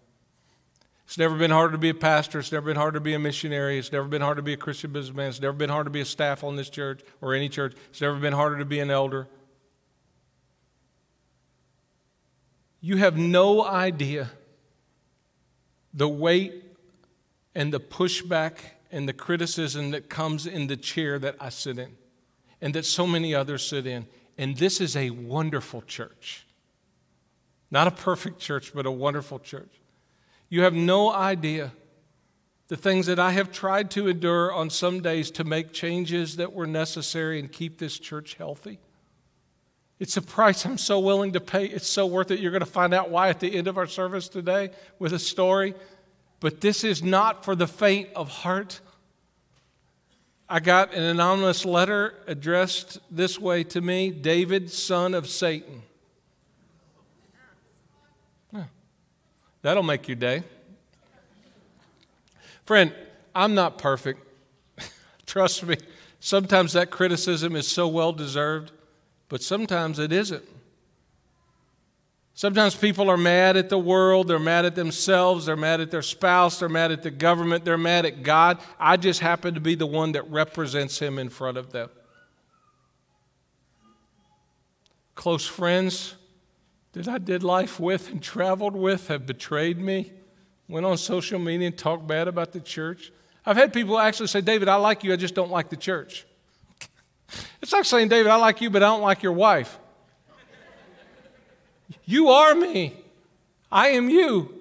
[1.07, 2.39] It's never been harder to be a pastor.
[2.39, 3.79] It's never been harder to be a missionary.
[3.79, 5.31] It's never been harder to be a Christian businessman.
[5.31, 7.75] It's never been harder to be a staff on this church or any church.
[7.91, 9.27] It's never been harder to be an elder.
[12.81, 14.31] You have no idea
[15.93, 16.65] the weight
[17.55, 18.59] and the pushback
[18.93, 21.97] and the criticism that comes in the chair that I sit in
[22.61, 24.07] and that so many others sit in.
[24.41, 26.47] And this is a wonderful church.
[27.71, 29.83] Not a perfect church, but a wonderful church.
[30.49, 31.73] You have no idea
[32.69, 36.55] the things that I have tried to endure on some days to make changes that
[36.55, 38.81] were necessary and keep this church healthy.
[39.99, 41.67] It's a price I'm so willing to pay.
[41.67, 42.41] It's so worth it.
[42.41, 45.19] You're going to find out why at the end of our service today with a
[45.19, 45.75] story.
[46.41, 48.81] But this is not for the faint of heart.
[50.51, 55.83] I got an anonymous letter addressed this way to me David, son of Satan.
[59.63, 60.43] that'll make your day.
[62.65, 62.93] Friend,
[63.35, 64.27] I'm not perfect.
[65.27, 65.77] Trust me,
[66.19, 68.73] sometimes that criticism is so well deserved
[69.31, 70.45] but sometimes it isn't.
[72.41, 76.01] Sometimes people are mad at the world, they're mad at themselves, they're mad at their
[76.01, 78.57] spouse, they're mad at the government, they're mad at God.
[78.79, 81.91] I just happen to be the one that represents Him in front of them.
[85.15, 86.15] Close friends
[86.93, 90.11] that I did life with and traveled with have betrayed me,
[90.67, 93.13] went on social media and talked bad about the church.
[93.45, 96.25] I've had people actually say, David, I like you, I just don't like the church.
[97.61, 99.79] It's like saying, David, I like you, but I don't like your wife.
[102.11, 102.97] You are me.
[103.71, 104.53] I am you.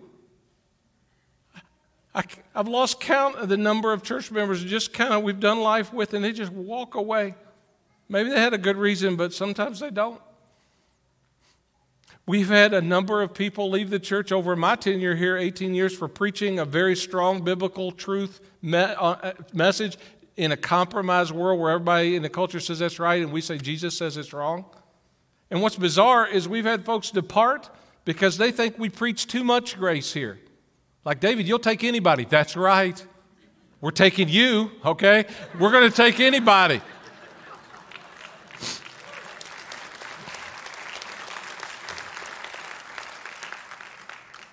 [2.13, 5.59] I, have lost count of the number of church members just kind of we've done
[5.59, 7.33] life with, and they just walk away.
[8.07, 10.21] Maybe they had a good reason, but sometimes they don't.
[12.27, 15.97] We've had a number of people leave the church over my tenure here, 18 years,
[15.97, 19.97] for preaching a very strong biblical truth uh, message
[20.37, 23.57] in a compromised world where everybody in the culture says that's right and we say
[23.57, 24.65] Jesus says it's wrong.
[25.51, 27.69] And what's bizarre is we've had folks depart
[28.05, 30.39] because they think we preach too much grace here.
[31.05, 32.25] Like, David, you'll take anybody.
[32.25, 33.03] That's right.
[33.81, 35.25] We're taking you, okay?
[35.59, 36.81] We're going to take anybody.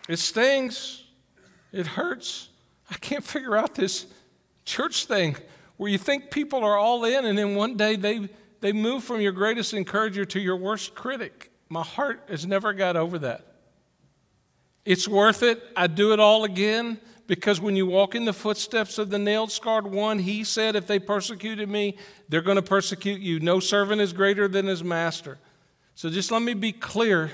[0.09, 1.03] It stings.
[1.73, 2.49] It hurts.
[2.91, 4.07] I can't figure out this
[4.65, 5.37] church thing
[5.77, 8.29] where you think people are all in and then one day they,
[8.61, 11.51] they move from your greatest encourager to your worst critic.
[11.69, 13.55] My heart has never got over that.
[14.85, 15.63] It's worth it.
[15.75, 19.51] I do it all again because when you walk in the footsteps of the nailed
[19.51, 21.97] scarred one, he said, If they persecuted me,
[22.29, 23.41] they're going to persecute you.
[23.41, 25.39] No servant is greater than his master.
[25.97, 27.33] So just let me be clear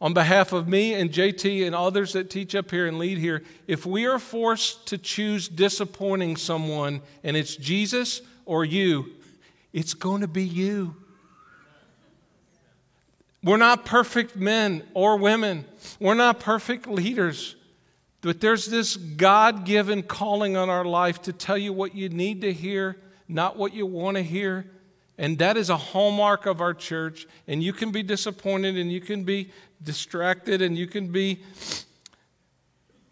[0.00, 3.42] on behalf of me and JT and others that teach up here and lead here,
[3.66, 9.12] if we are forced to choose disappointing someone and it's Jesus or you,
[9.72, 10.96] it's going to be you.
[13.44, 15.64] We're not perfect men or women,
[15.98, 17.56] we're not perfect leaders.
[18.20, 22.42] But there's this God given calling on our life to tell you what you need
[22.42, 22.96] to hear,
[23.26, 24.70] not what you want to hear.
[25.18, 27.26] And that is a hallmark of our church.
[27.48, 29.50] And you can be disappointed and you can be
[29.82, 31.40] distracted and you can be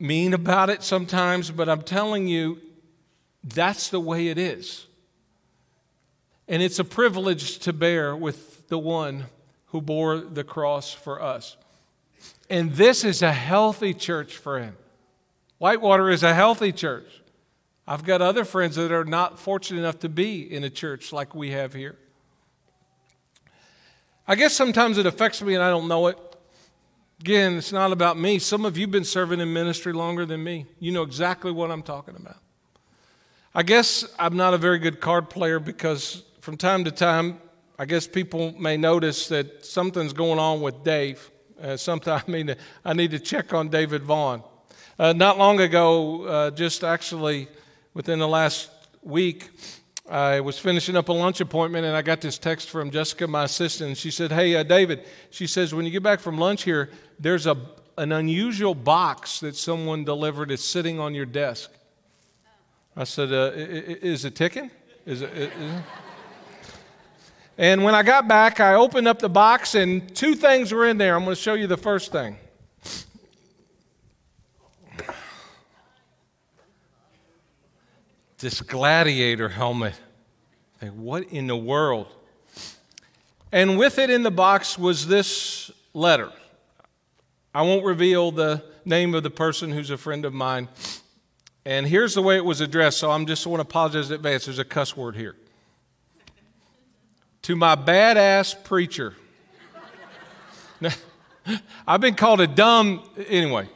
[0.00, 2.58] mean about it sometimes, but I'm telling you,
[3.44, 4.86] that's the way it is.
[6.50, 9.24] And it's a privilege to bear with the one
[9.66, 11.56] who bore the cross for us.
[12.50, 14.74] And this is a healthy church, friend.
[15.56, 17.08] Whitewater is a healthy church.
[17.86, 21.34] I've got other friends that are not fortunate enough to be in a church like
[21.34, 21.96] we have here.
[24.28, 26.18] I guess sometimes it affects me and I don't know it
[27.20, 28.38] Again, it's not about me.
[28.38, 30.64] Some of you have been serving in ministry longer than me.
[30.78, 32.38] You know exactly what I'm talking about.
[33.54, 37.38] I guess I'm not a very good card player because from time to time,
[37.78, 41.30] I guess people may notice that something's going on with Dave.
[41.62, 44.42] Uh, sometimes I mean, I need to check on David Vaughn.
[44.98, 47.46] Uh, not long ago, uh, just actually
[47.94, 48.68] within the last
[49.00, 49.48] week,
[50.10, 53.44] I was finishing up a lunch appointment and I got this text from Jessica, my
[53.44, 53.96] assistant.
[53.96, 56.90] she said, Hey, uh, David, she says, when you get back from lunch here,
[57.20, 57.56] there's a,
[57.96, 60.50] an unusual box that someone delivered.
[60.50, 61.70] It's sitting on your desk.
[62.96, 64.72] I said, uh, Is it ticking?
[65.06, 65.82] Is it, is it?
[67.60, 70.96] And when I got back, I opened up the box and two things were in
[70.96, 71.14] there.
[71.14, 72.38] I'm going to show you the first thing.
[78.38, 79.92] this gladiator helmet.
[80.80, 82.06] Like, what in the world?
[83.52, 86.32] And with it in the box was this letter.
[87.54, 90.68] I won't reveal the name of the person who's a friend of mine.
[91.66, 94.46] And here's the way it was addressed, so I'm just want to apologize in advance.
[94.46, 95.36] There's a cuss word here.
[97.42, 99.14] To my badass preacher.
[101.86, 103.68] I've been called a dumb, anyway.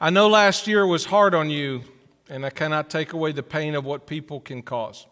[0.00, 1.82] I know last year was hard on you
[2.28, 5.06] and I cannot take away the pain of what people can cause.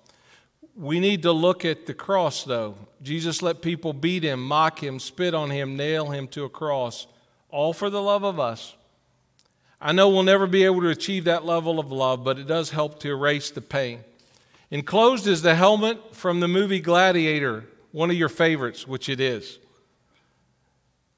[0.77, 2.75] We need to look at the cross, though.
[3.01, 7.07] Jesus let people beat him, mock him, spit on him, nail him to a cross,
[7.49, 8.75] all for the love of us.
[9.81, 12.71] I know we'll never be able to achieve that level of love, but it does
[12.71, 14.01] help to erase the pain.
[14.75, 19.61] Enclosed is the helmet from the movie Gladiator, one of your favorites, which it is.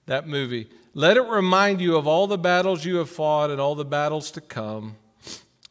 [0.04, 0.68] That movie.
[0.92, 4.30] Let it remind you of all the battles you have fought and all the battles
[4.32, 4.96] to come.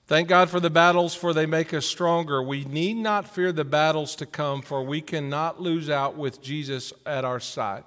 [0.07, 2.41] Thank God for the battles, for they make us stronger.
[2.41, 6.91] We need not fear the battles to come, for we cannot lose out with Jesus
[7.05, 7.83] at our side.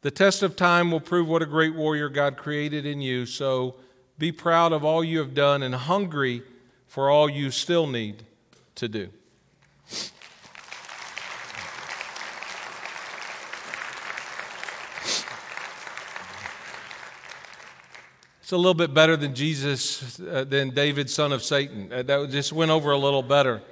[0.00, 3.74] The test of time will prove what a great warrior God created in you, so
[4.16, 6.42] be proud of all you have done and hungry
[6.86, 8.24] for all you still need
[8.76, 9.08] to do.
[18.40, 21.90] It's a little bit better than Jesus, uh, than David, son of Satan.
[21.90, 23.62] Uh, that just went over a little better.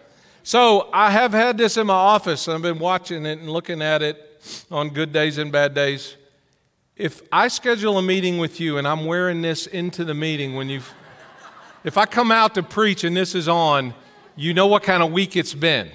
[0.42, 2.48] So I have had this in my office.
[2.48, 6.16] I've been watching it and looking at it on good days and bad days.
[6.96, 10.68] If I schedule a meeting with you and I'm wearing this into the meeting when
[10.70, 10.80] you
[11.82, 13.94] if I come out to preach and this is on,
[14.36, 15.90] you know what kind of week it's been.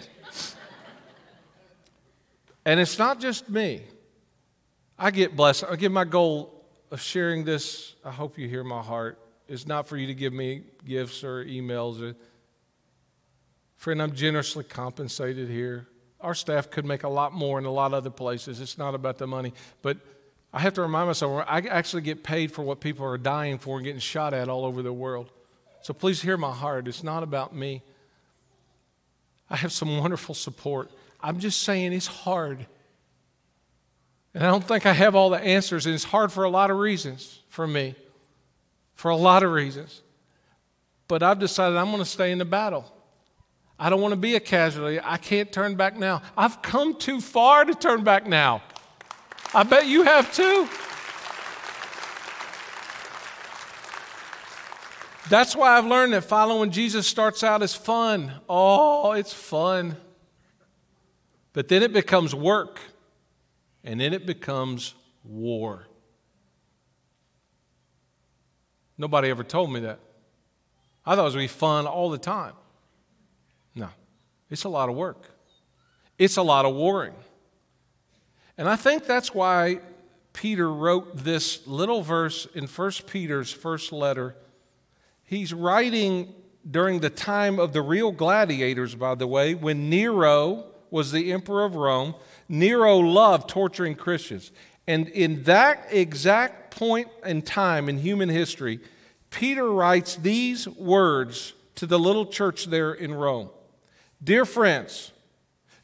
[2.66, 3.84] And it's not just me.
[4.98, 5.66] I get blessed.
[5.78, 9.98] Get my goal of sharing this, I hope you hear my heart, is not for
[9.98, 12.02] you to give me gifts or emails.
[12.02, 12.16] Or,
[13.76, 15.88] friend, I'm generously compensated here.
[16.22, 18.62] Our staff could make a lot more in a lot of other places.
[18.62, 19.54] It's not about the money.
[19.82, 19.98] But
[20.54, 23.78] I have to remind myself, I actually get paid for what people are dying for
[23.78, 25.32] and getting shot at all over the world.
[25.82, 26.88] So please hear my heart.
[26.88, 27.84] It's not about me.
[29.56, 30.91] I have some wonderful support.
[31.22, 32.66] I'm just saying it's hard.
[34.34, 36.72] And I don't think I have all the answers, and it's hard for a lot
[36.72, 37.95] of reasons for me,
[38.95, 40.01] for a lot of reasons.
[41.08, 42.84] But I've decided I'm going to stay in the battle.
[43.80, 44.99] I don't want to be a casualty.
[45.01, 46.22] I can't turn back now.
[46.36, 48.62] I've come too far to turn back now.
[49.53, 50.68] I bet you have too.
[55.30, 58.32] That's why I've learned that following Jesus starts out as fun.
[58.48, 59.98] Oh, it's fun.
[61.54, 62.80] But then it becomes work
[63.84, 65.88] and then it becomes war.
[68.98, 70.00] Nobody ever told me that.
[71.06, 72.54] I thought it was going to be fun all the time.
[73.74, 73.90] No,
[74.50, 75.30] it's a lot of work,
[76.18, 77.16] it's a lot of warring.
[78.58, 79.80] And I think that's why
[80.32, 84.36] Peter wrote this little verse in 1 Peter's first letter.
[85.26, 86.34] He's writing
[86.70, 91.66] during the time of the real gladiators, by the way, when Nero was the emperor
[91.66, 92.16] of Rome.
[92.48, 94.52] Nero loved torturing Christians.
[94.88, 98.80] And in that exact point in time in human history,
[99.32, 103.50] Peter writes these words to the little church there in Rome
[104.24, 105.12] Dear friends,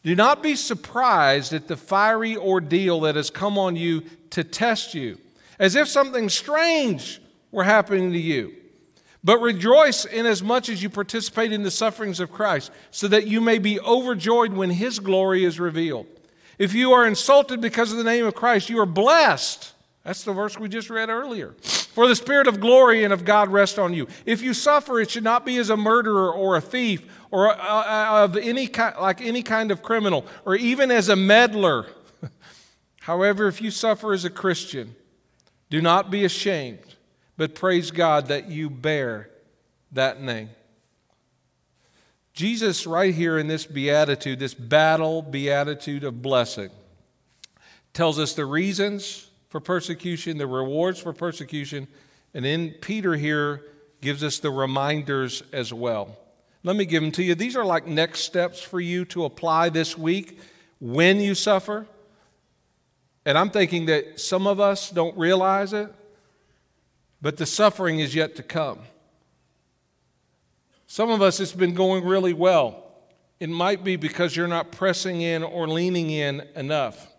[0.03, 4.93] do not be surprised at the fiery ordeal that has come on you to test
[4.93, 5.17] you,
[5.59, 7.21] as if something strange
[7.51, 8.55] were happening to you.
[9.23, 13.27] But rejoice inasmuch as much as you participate in the sufferings of Christ, so that
[13.27, 16.07] you may be overjoyed when his glory is revealed.
[16.57, 19.73] If you are insulted because of the name of Christ, you are blessed.
[20.03, 21.53] That's the verse we just read earlier.
[21.61, 24.07] For the Spirit of glory and of God rest on you.
[24.25, 27.55] If you suffer, it should not be as a murderer or a thief or uh,
[27.55, 31.85] uh, of any kind, like any kind of criminal or even as a meddler
[33.01, 34.95] However, if you suffer as a Christian,
[35.69, 36.90] do not be ashamed,
[37.37, 39.29] but praise God that you bear
[39.91, 40.49] that name.
[42.33, 46.69] Jesus, right here in this beatitude, this battle beatitude of blessing,
[47.93, 51.87] tells us the reasons for persecution, the rewards for persecution,
[52.33, 53.63] and then Peter here
[53.99, 56.17] gives us the reminders as well.
[56.63, 57.35] Let me give them to you.
[57.35, 60.39] These are like next steps for you to apply this week
[60.79, 61.85] when you suffer.
[63.25, 65.93] And I'm thinking that some of us don't realize it,
[67.21, 68.79] but the suffering is yet to come.
[70.87, 72.83] Some of us, it's been going really well.
[73.39, 77.11] It might be because you're not pressing in or leaning in enough.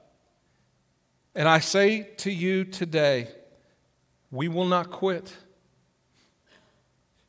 [1.35, 3.29] And I say to you today,
[4.31, 5.35] we will not quit.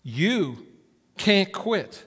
[0.04, 0.68] You
[1.18, 2.04] can't quit.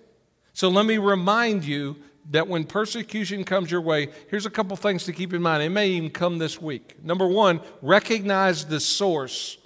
[0.52, 1.96] So let me remind you
[2.30, 5.62] that when persecution comes your way, here's a couple things to keep in mind.
[5.62, 7.02] It may even come this week.
[7.02, 9.58] Number one, recognize the source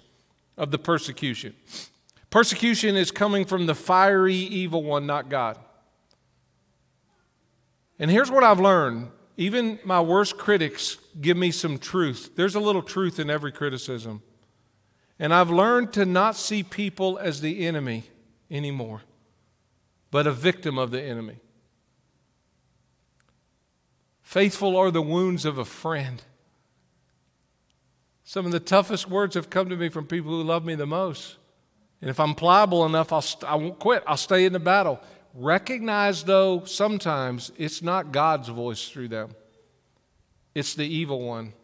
[0.60, 1.54] of the persecution.
[2.28, 5.58] Persecution is coming from the fiery evil one, not God.
[7.98, 12.32] And here's what I've learned even my worst critics give me some truth.
[12.36, 14.22] There's a little truth in every criticism.
[15.18, 18.04] And I've learned to not see people as the enemy
[18.50, 19.00] anymore,
[20.10, 21.36] but a victim of the enemy.
[24.22, 26.22] Faithful are the wounds of a friend.
[28.30, 30.86] Some of the toughest words have come to me from people who love me the
[30.86, 31.34] most.
[32.00, 34.04] And if I'm pliable enough, I'll st- I won't quit.
[34.06, 35.00] I'll stay in the battle.
[35.34, 39.34] Recognize, though, sometimes it's not God's voice through them,
[40.54, 41.54] it's the evil one.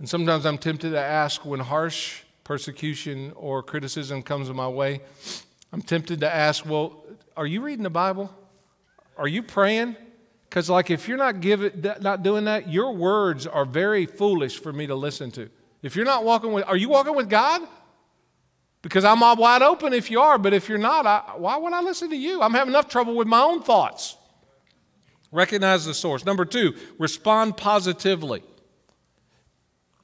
[0.00, 5.02] And sometimes I'm tempted to ask when harsh persecution or criticism comes my way,
[5.72, 7.04] I'm tempted to ask, well,
[7.36, 8.34] are you reading the Bible?
[9.16, 9.94] Are you praying?
[10.56, 14.72] Because, like, if you're not, giving, not doing that, your words are very foolish for
[14.72, 15.50] me to listen to.
[15.82, 17.60] If you're not walking with, are you walking with God?
[18.80, 21.74] Because I'm all wide open if you are, but if you're not, I, why would
[21.74, 22.40] I listen to you?
[22.40, 24.16] I'm having enough trouble with my own thoughts.
[25.30, 26.24] Recognize the source.
[26.24, 28.42] Number two, respond positively.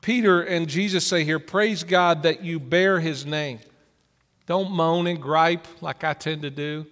[0.02, 3.58] Peter and Jesus say here, Praise God that you bear his name.
[4.44, 6.84] Don't moan and gripe like I tend to do.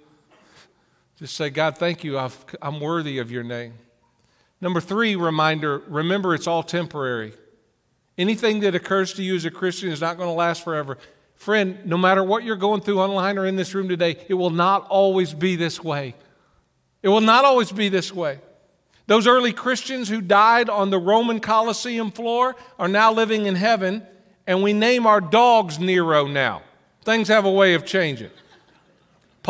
[1.21, 2.17] Just say, God, thank you.
[2.17, 2.31] i
[2.63, 3.75] am worthy of your name.
[4.59, 7.35] Number three, reminder remember it's all temporary.
[8.17, 10.97] Anything that occurs to you as a Christian is not going to last forever.
[11.35, 14.49] Friend, no matter what you're going through online or in this room today, it will
[14.49, 16.15] not always be this way.
[17.03, 18.39] It will not always be this way.
[19.07, 24.07] Those early Christians who died on the Roman Colosseum floor are now living in heaven,
[24.47, 26.63] and we name our dogs Nero now.
[27.05, 28.31] Things have a way of changing.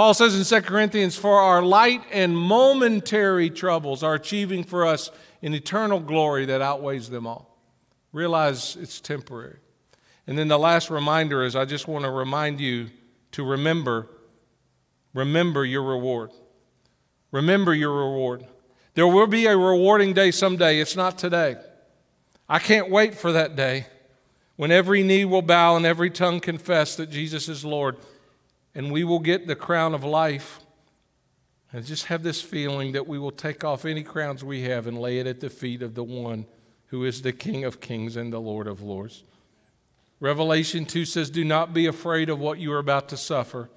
[0.00, 5.10] Paul says in 2 Corinthians, For our light and momentary troubles are achieving for us
[5.42, 7.54] an eternal glory that outweighs them all.
[8.10, 9.58] Realize it's temporary.
[10.26, 12.88] And then the last reminder is I just want to remind you
[13.32, 14.08] to remember
[15.12, 16.30] remember your reward.
[17.30, 18.46] Remember your reward.
[18.94, 20.80] There will be a rewarding day someday.
[20.80, 21.56] It's not today.
[22.48, 23.86] I can't wait for that day
[24.56, 27.98] when every knee will bow and every tongue confess that Jesus is Lord
[28.74, 30.60] and we will get the crown of life.
[31.72, 34.98] And just have this feeling that we will take off any crowns we have and
[34.98, 36.46] lay it at the feet of the one
[36.86, 39.22] who is the King of kings and the Lord of lords.
[40.18, 43.70] Revelation 2 says, Do not be afraid of what you are about to suffer.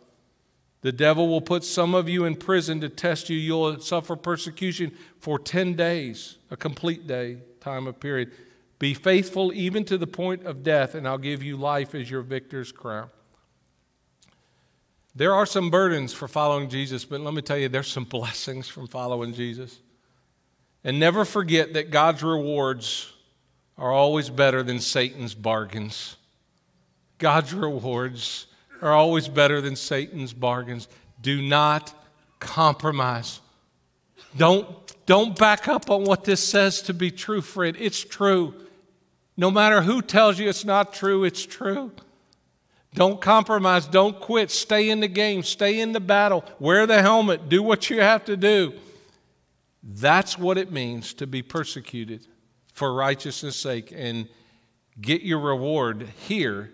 [0.82, 3.38] The devil will put some of you in prison to test you.
[3.38, 8.32] You'll suffer persecution for 10 days, a complete day, time of period.
[8.80, 12.22] Be faithful even to the point of death, and I'll give you life as your
[12.22, 13.10] victor's crown.
[15.16, 18.68] There are some burdens for following Jesus, but let me tell you, there's some blessings
[18.68, 19.80] from following Jesus.
[20.84, 23.14] And never forget that God's rewards
[23.78, 26.18] are always better than Satan's bargains.
[27.20, 28.48] God's rewards
[28.82, 30.88] are always better than Satan's bargains.
[31.22, 31.94] Do not
[32.40, 33.40] compromise.
[34.36, 34.68] Don't,
[35.06, 37.78] don't back up on what this says to be true, friend.
[37.80, 38.54] It's true.
[39.38, 41.92] No matter who tells you it's not true, it's true.
[42.94, 43.88] Don't compromise.
[43.88, 44.52] Don't quit.
[44.52, 45.44] Stay in the game.
[45.44, 46.46] Stay in the battle.
[46.60, 47.50] Wear the helmet.
[47.50, 48.74] Do what you have to do.
[49.82, 52.28] That's what it means to be persecuted
[52.72, 54.28] for righteousness' sake and
[55.00, 56.72] get your reward here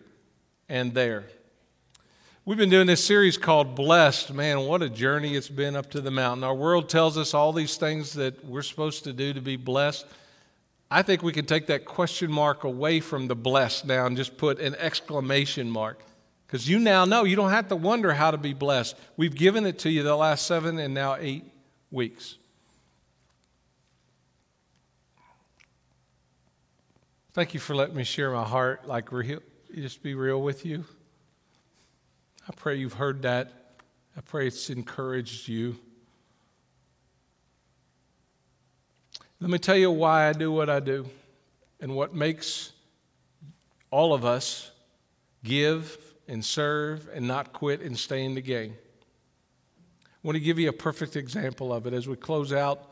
[0.67, 1.25] and there.
[2.45, 4.33] We've been doing this series called Blessed.
[4.33, 6.43] Man, what a journey it's been up to the mountain.
[6.43, 10.05] Our world tells us all these things that we're supposed to do to be blessed.
[10.91, 14.37] I think we can take that question mark away from the blessed now and just
[14.37, 16.01] put an exclamation mark.
[16.49, 18.95] Because you now know you don't have to wonder how to be blessed.
[19.15, 21.43] We've given it to you the last seven and now eight
[21.91, 22.37] weeks.
[27.33, 29.41] Thank you for letting me share my heart like real,
[29.75, 30.85] just be real with you.
[32.47, 33.51] I pray you've heard that.
[34.17, 35.77] I pray it's encouraged you.
[39.39, 41.07] Let me tell you why I do what I do
[41.79, 42.71] and what makes
[43.91, 44.71] all of us
[45.43, 48.75] give and serve and not quit and stay in the game.
[50.05, 52.91] I want to give you a perfect example of it as we close out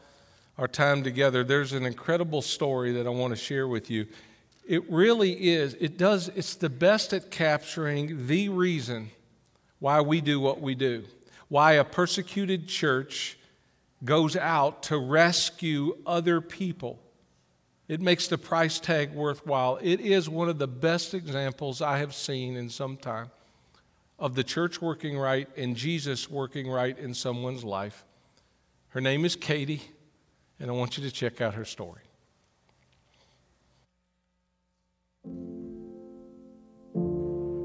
[0.57, 1.43] our time together.
[1.43, 4.07] There's an incredible story that I want to share with you.
[4.65, 9.11] It really is, it does, it's the best at capturing the reason
[9.79, 11.03] why we do what we do,
[11.47, 13.37] why a persecuted church
[14.03, 16.99] goes out to rescue other people.
[17.87, 19.79] It makes the price tag worthwhile.
[19.81, 23.31] It is one of the best examples I have seen in some time
[24.19, 28.03] of the church working right and Jesus working right in someone's life.
[28.89, 29.83] Her name is Katie,
[30.59, 32.01] and I want you to check out her story.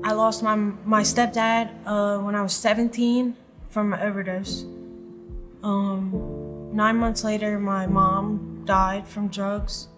[0.04, 3.34] I lost my my stepdad uh, when I was 17
[3.70, 4.64] from an overdose.
[5.62, 9.88] Um, nine months later, my mom died from drugs.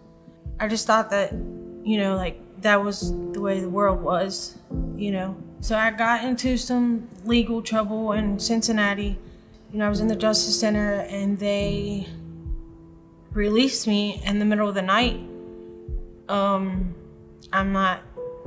[0.60, 4.58] I just thought that, you know, like that was the way the world was,
[4.96, 5.36] you know.
[5.60, 9.18] So I got into some legal trouble in Cincinnati.
[9.72, 12.06] You know, I was in the Justice Center and they
[13.32, 15.20] released me in the middle of the night.
[16.28, 16.94] Um,
[17.52, 18.00] I'm not,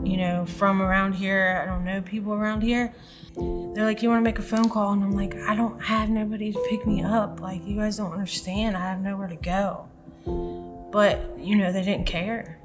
[0.03, 1.61] you know, from around here.
[1.61, 2.93] I don't know people around here.
[3.35, 4.93] They're like, You want to make a phone call?
[4.93, 7.39] And I'm like, I don't have nobody to pick me up.
[7.39, 8.75] Like, you guys don't understand.
[8.75, 9.87] I have nowhere to go.
[10.97, 12.59] But, you know, they didn't care.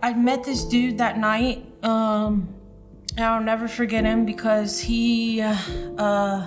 [0.00, 1.66] I met this dude that night.
[1.82, 2.54] Um,
[3.18, 5.56] I'll never forget him because he, uh,
[5.98, 6.46] uh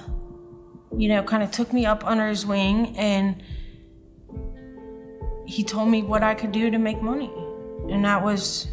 [0.95, 3.43] you know, kind of took me up under his wing and
[5.45, 7.33] he told me what I could do to make money.
[7.89, 8.69] And that was,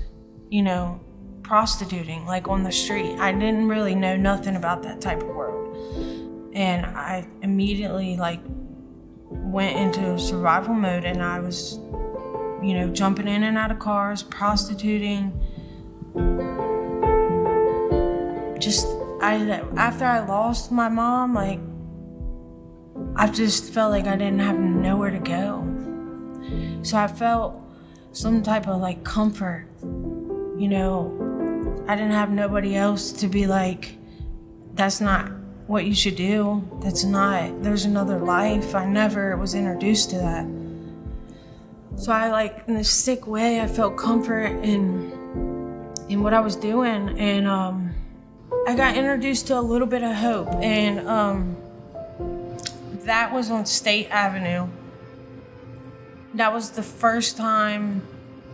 [0.48, 1.00] you know,
[1.42, 3.18] prostituting, like on the street.
[3.18, 6.54] I didn't really know nothing about that type of world.
[6.54, 8.40] And I immediately, like,
[9.30, 11.80] went into survival mode and I was,
[12.62, 15.32] you know, jumping in and out of cars, prostituting.
[18.58, 18.86] Just,
[19.20, 21.58] I, after I lost my mom, like,
[23.16, 25.68] I just felt like I didn't have nowhere to go.
[26.82, 27.60] So I felt
[28.12, 29.66] some type of like comfort.
[29.82, 33.96] You know, I didn't have nobody else to be like,
[34.74, 35.30] that's not
[35.66, 36.62] what you should do.
[36.80, 38.74] That's not, there's another life.
[38.74, 40.61] I never was introduced to that.
[41.96, 45.20] So I like, in a sick way, I felt comfort in
[46.08, 47.94] in what I was doing, and um,
[48.66, 51.56] I got introduced to a little bit of hope, and um,
[53.04, 54.68] that was on State Avenue.
[56.34, 58.06] That was the first time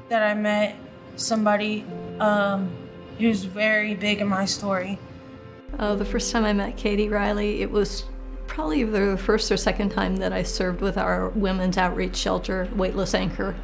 [0.08, 0.76] that I met
[1.16, 1.84] somebody
[2.20, 2.70] um,
[3.18, 4.98] who's very big in my story.
[5.78, 8.04] Uh, the first time I met Katie Riley, it was
[8.48, 13.14] probably the first or second time that I served with our women's outreach shelter, Weightless
[13.14, 13.54] Anchor.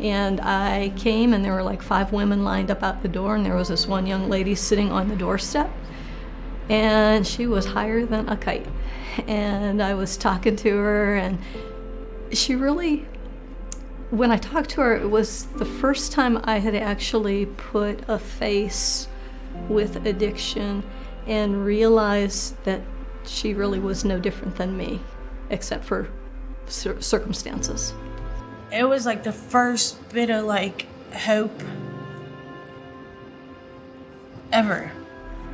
[0.00, 3.46] And I came, and there were like five women lined up out the door, and
[3.46, 5.70] there was this one young lady sitting on the doorstep.
[6.68, 8.66] And she was higher than a kite.
[9.28, 11.38] And I was talking to her, and
[12.32, 13.06] she really
[14.10, 18.18] when I talked to her, it was the first time I had actually put a
[18.18, 19.08] face
[19.68, 20.84] with addiction
[21.26, 22.80] and realized that
[23.26, 25.00] she really was no different than me,
[25.50, 26.08] except for
[26.66, 27.94] cir- circumstances.
[28.72, 31.62] It was like the first bit of like hope
[34.52, 34.90] ever.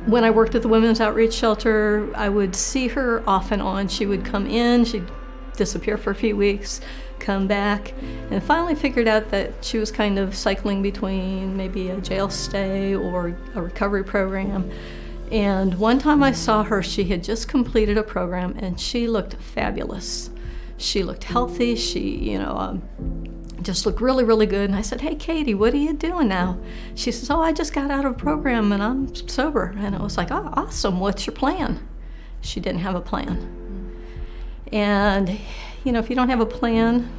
[0.05, 3.87] When I worked at the Women's Outreach Shelter, I would see her off and on.
[3.87, 5.09] She would come in, she'd
[5.55, 6.81] disappear for a few weeks,
[7.19, 7.93] come back,
[8.29, 12.95] and finally figured out that she was kind of cycling between maybe a jail stay
[12.95, 14.69] or a recovery program.
[15.31, 19.35] And one time I saw her, she had just completed a program and she looked
[19.35, 20.29] fabulous.
[20.77, 22.83] She looked healthy, she, you know, um,
[23.61, 24.69] just looked really, really good.
[24.69, 26.57] And I said, Hey, Katie, what are you doing now?
[26.95, 29.73] She says, Oh, I just got out of a program and I'm sober.
[29.77, 30.99] And I was like, Oh, awesome.
[30.99, 31.87] What's your plan?
[32.41, 33.93] She didn't have a plan.
[34.71, 35.39] And
[35.83, 37.09] you know, if you don't have a plan,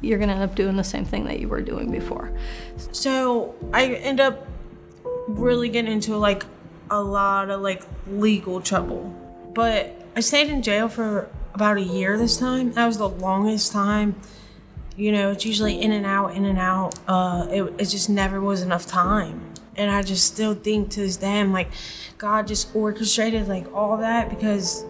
[0.00, 2.32] you're going to end up doing the same thing that you were doing before.
[2.92, 4.46] So I end up
[5.26, 6.44] really getting into like
[6.90, 9.14] a lot of like legal trouble.
[9.54, 12.72] But I stayed in jail for about a year this time.
[12.72, 14.16] That was the longest time.
[14.96, 16.94] You know, it's usually in and out, in and out.
[17.06, 19.54] Uh, it, it just never was enough time.
[19.76, 21.68] And I just still think to this day, I'm like,
[22.18, 24.84] God just orchestrated like all that because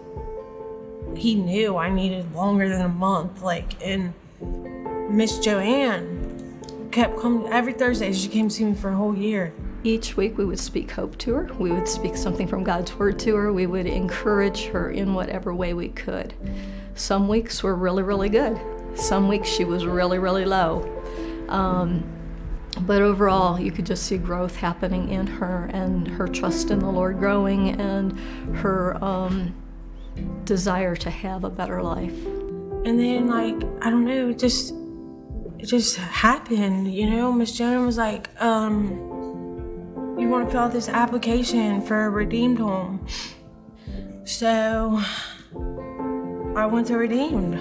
[1.15, 3.43] he knew I needed longer than a month.
[3.43, 4.13] Like, and
[5.09, 6.59] Miss Joanne
[6.91, 8.11] kept coming every Thursday.
[8.13, 9.53] She came to see me for a whole year.
[9.83, 11.53] Each week we would speak hope to her.
[11.57, 13.53] We would speak something from God's word to her.
[13.53, 16.33] We would encourage her in whatever way we could.
[16.95, 18.59] Some weeks were really, really good.
[18.95, 20.85] Some weeks she was really, really low.
[21.47, 22.03] Um,
[22.81, 26.89] but overall, you could just see growth happening in her and her trust in the
[26.89, 28.17] Lord growing and
[28.57, 29.55] her um,
[30.45, 32.25] desire to have a better life.
[32.85, 34.73] And then, like, I don't know, it just
[35.57, 37.33] it just happened, you know.
[37.33, 39.08] Miss Jonah was like, um, "You
[40.29, 43.05] want to fill out this application for a redeemed home?"
[44.25, 45.01] So
[46.55, 47.55] I went to redeemed,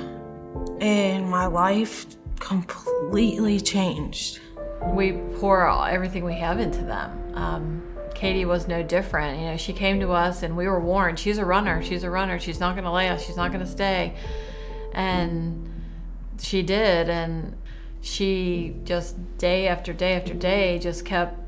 [0.81, 2.07] and my life
[2.39, 4.41] completely changed.
[4.95, 7.35] We pour all, everything we have into them.
[7.35, 7.83] Um,
[8.14, 9.39] Katie was no different.
[9.39, 11.19] You know, she came to us and we were warned.
[11.19, 11.83] She's a runner.
[11.83, 12.41] She's a runner.
[12.41, 13.25] She's not going to last.
[13.27, 14.14] She's not going to stay.
[14.93, 15.69] And
[16.41, 17.09] she did.
[17.09, 17.57] And
[18.01, 21.39] she just day after day after day just kept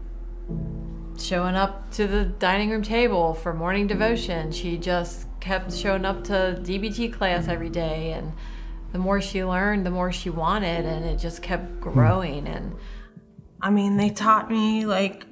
[1.21, 3.89] showing up to the dining room table for morning hmm.
[3.89, 4.53] devotion.
[4.53, 8.33] She just kept showing up to DBT class every day and
[8.93, 11.81] the more she learned, the more she wanted and it just kept hmm.
[11.81, 12.77] growing and
[13.63, 15.27] I mean, they taught me like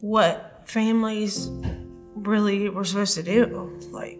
[0.00, 1.48] what families
[2.14, 3.78] really were supposed to do.
[3.90, 4.18] Like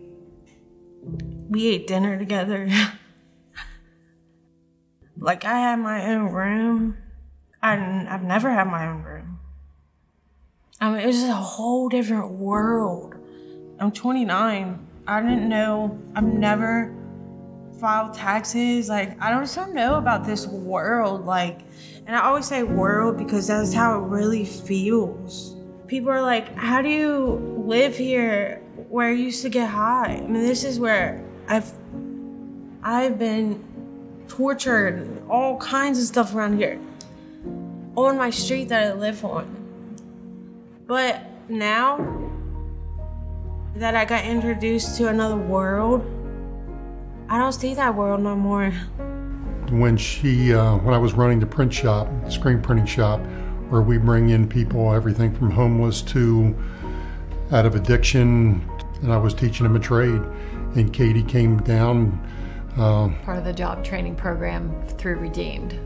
[1.48, 2.68] we ate dinner together.
[5.22, 6.96] Like I had my own room.
[7.62, 7.74] I,
[8.08, 9.31] I've never had my own room.
[10.82, 13.14] I mean, it was just a whole different world.
[13.78, 14.88] I'm 29.
[15.06, 15.96] I didn't know.
[16.16, 16.92] I've never
[17.78, 18.88] filed taxes.
[18.88, 21.24] Like I don't, know about this world.
[21.24, 21.60] Like,
[22.04, 25.54] and I always say world because that's how it really feels.
[25.86, 30.26] People are like, "How do you live here where I used to get high?" I
[30.26, 31.72] mean, this is where I've
[32.82, 33.62] I've been
[34.26, 36.80] tortured, all kinds of stuff around here
[37.96, 39.61] on my street that I live on.
[40.86, 42.30] But now
[43.76, 46.02] that I got introduced to another world,
[47.28, 48.70] I don't see that world no more.
[49.70, 53.20] When she, uh, when I was running the print shop, screen printing shop,
[53.70, 56.54] where we bring in people, everything from homeless to
[57.52, 58.68] out of addiction,
[59.02, 60.20] and I was teaching them a trade,
[60.74, 62.20] and Katie came down
[62.76, 65.78] uh, Part of the job training program through Redeemed.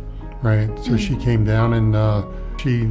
[0.42, 0.68] Right.
[0.78, 0.97] So mm-hmm.
[0.97, 2.24] she came down and uh,
[2.59, 2.90] she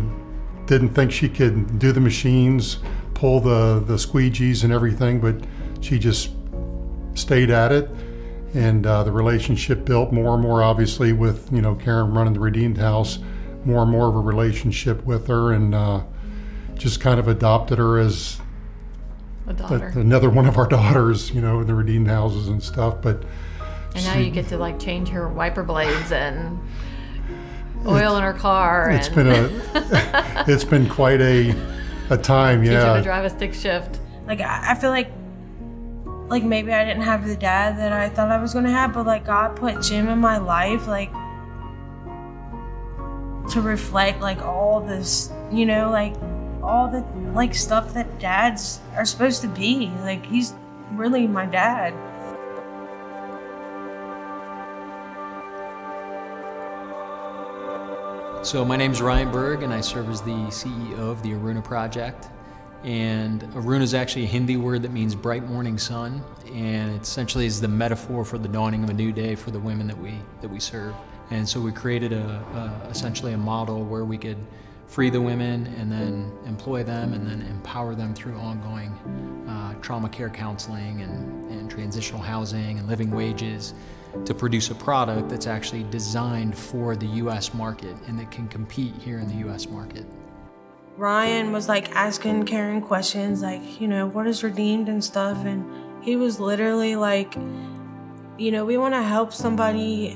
[0.68, 2.80] didn't think she could do the machines,
[3.14, 5.36] pull the, the squeegees and everything, but
[5.82, 6.32] she just
[7.14, 7.90] stayed at it.
[8.54, 12.40] And uh, the relationship built more and more, obviously, with you know Karen running the
[12.40, 13.20] Redeemed House,
[13.66, 16.04] more and more of a relationship with her, and uh,
[16.76, 18.40] just kind of adopted her as
[19.48, 19.92] a daughter.
[19.94, 23.02] A, another one of our daughters, you know, in the Redeemed houses and stuff.
[23.02, 23.24] But
[23.94, 26.58] and now you get to like change her wiper blades and
[27.88, 28.90] oil in her car.
[28.92, 29.16] It's and...
[29.16, 31.56] been a, it's been quite a,
[32.10, 32.64] a time.
[32.64, 32.94] Yeah, Teach yeah.
[32.94, 34.00] her to drive a stick shift.
[34.28, 35.12] Like I feel like,
[36.28, 39.06] like maybe I didn't have the dad that I thought I was gonna have, but
[39.06, 41.12] like God put Jim in my life, like
[43.52, 46.16] to reflect like all this, you know, like
[46.64, 47.02] all the
[47.34, 49.92] like stuff that dads are supposed to be.
[50.02, 50.54] Like he's
[50.94, 51.94] really my dad.
[58.46, 61.64] So my name is Ryan Berg, and I serve as the CEO of the Aruna
[61.64, 62.30] Project.
[62.84, 66.24] And Aruna is actually a Hindi word that means bright morning sun,
[66.54, 69.60] and it essentially is the metaphor for the dawning of a new day for the
[69.60, 70.94] women that we that we serve.
[71.32, 74.38] And so we created a, a essentially a model where we could
[74.86, 78.92] free the women and then employ them and then empower them through ongoing
[79.50, 83.74] uh, trauma care counseling and, and transitional housing and living wages
[84.24, 88.94] to produce a product that's actually designed for the US market and that can compete
[88.96, 90.06] here in the US market.
[90.98, 95.44] Ryan was like asking Karen questions like, you know, what is redeemed and stuff.
[95.46, 95.66] And
[96.04, 97.36] he was literally like,
[98.38, 100.16] you know, we want to help somebody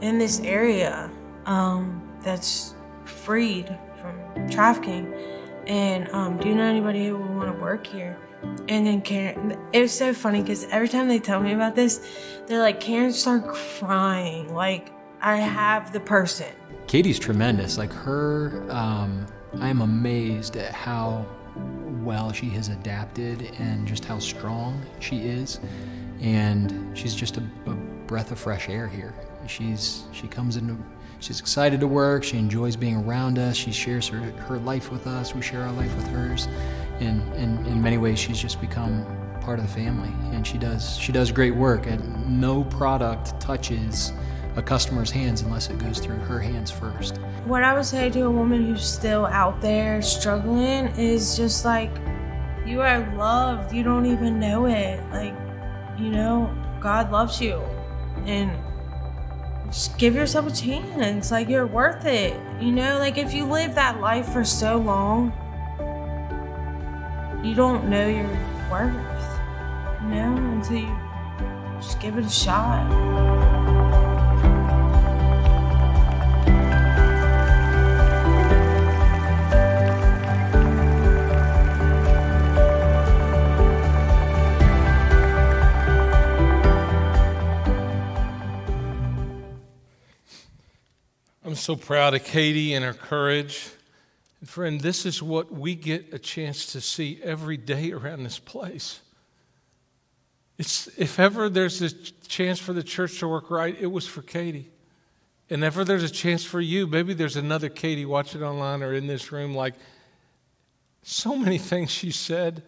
[0.00, 1.10] in this area
[1.46, 2.74] um, that's
[3.04, 5.12] freed from trafficking.
[5.66, 8.16] And um, do you know anybody who would want to work here?
[8.68, 12.06] And then Karen, it was so funny because every time they tell me about this,
[12.46, 14.54] they're like, Karen start crying.
[14.54, 16.52] Like, I have the person.
[16.86, 17.78] Katie's tremendous.
[17.78, 19.26] Like, her, um,
[19.60, 21.26] I'm amazed at how
[22.02, 25.60] well she has adapted and just how strong she is.
[26.20, 27.74] And she's just a, a
[28.06, 29.14] breath of fresh air here.
[29.46, 30.76] She's, she comes into
[31.22, 32.24] She's excited to work.
[32.24, 33.56] She enjoys being around us.
[33.56, 35.36] She shares her, her life with us.
[35.36, 36.48] We share our life with hers.
[37.02, 39.04] And, and in many ways, she's just become
[39.40, 40.12] part of the family.
[40.34, 41.86] And she does, she does great work.
[41.86, 44.12] And no product touches
[44.56, 47.18] a customer's hands unless it goes through her hands first.
[47.44, 51.90] What I would say to a woman who's still out there struggling is just like,
[52.64, 53.72] you are loved.
[53.72, 55.02] You don't even know it.
[55.10, 55.34] Like,
[55.98, 57.60] you know, God loves you.
[58.26, 58.52] And
[59.66, 61.30] just give yourself a chance.
[61.30, 62.38] Like, you're worth it.
[62.60, 65.32] You know, like, if you live that life for so long,
[67.42, 68.28] you don't know your
[68.70, 68.94] worth,
[70.02, 70.96] you know, until you
[71.80, 72.88] just give it a shot.
[91.44, 93.68] I'm so proud of Katie and her courage.
[94.44, 99.00] Friend, this is what we get a chance to see every day around this place.
[100.58, 101.90] It's, if ever there's a
[102.26, 104.68] chance for the church to work right, it was for Katie.
[105.48, 109.06] And ever there's a chance for you, maybe there's another Katie watching online or in
[109.06, 109.74] this room, like
[111.02, 112.62] so many things she said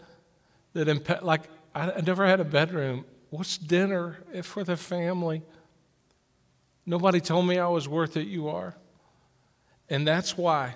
[0.74, 1.42] that impact, like,
[1.74, 3.04] I, I never had a bedroom.
[3.30, 5.42] What's dinner for the family?
[6.86, 8.28] Nobody told me I was worth it.
[8.28, 8.76] You are.
[9.88, 10.74] And that's why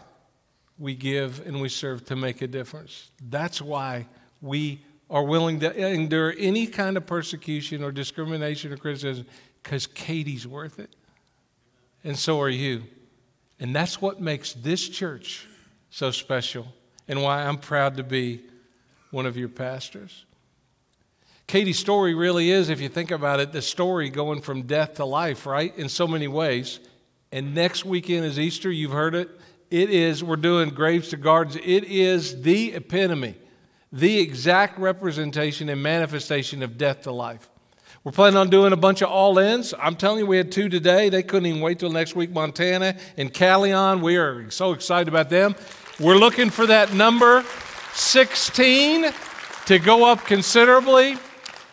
[0.79, 3.11] we give and we serve to make a difference.
[3.29, 4.07] That's why
[4.41, 9.26] we are willing to endure any kind of persecution or discrimination or criticism
[9.62, 10.95] because Katie's worth it.
[12.05, 12.85] And so are you.
[13.61, 15.47] And that's what makes this church
[15.91, 16.66] so special
[17.09, 18.43] and why I'm proud to be
[19.11, 20.24] one of your pastors.
[21.47, 25.07] Katie's story really is, if you think about it, the story going from death to
[25.07, 25.76] life, right?
[25.79, 26.79] In so many ways.
[27.33, 28.70] And next weekend is Easter.
[28.70, 29.31] You've heard it.
[29.71, 31.57] It is, we're doing Graves to Gardens.
[31.57, 33.35] It is the epitome,
[33.93, 37.51] the exact representation and manifestation of death to life.
[38.03, 39.75] We're planning on doing a bunch of all ins.
[39.79, 41.11] I'm telling you, we had two today.
[41.11, 42.31] They couldn't even wait till next week.
[42.31, 44.01] Montana and Callion.
[44.01, 45.55] We are so excited about them.
[46.01, 47.45] We're looking for that number
[47.93, 49.12] 16
[49.66, 51.19] to go up considerably.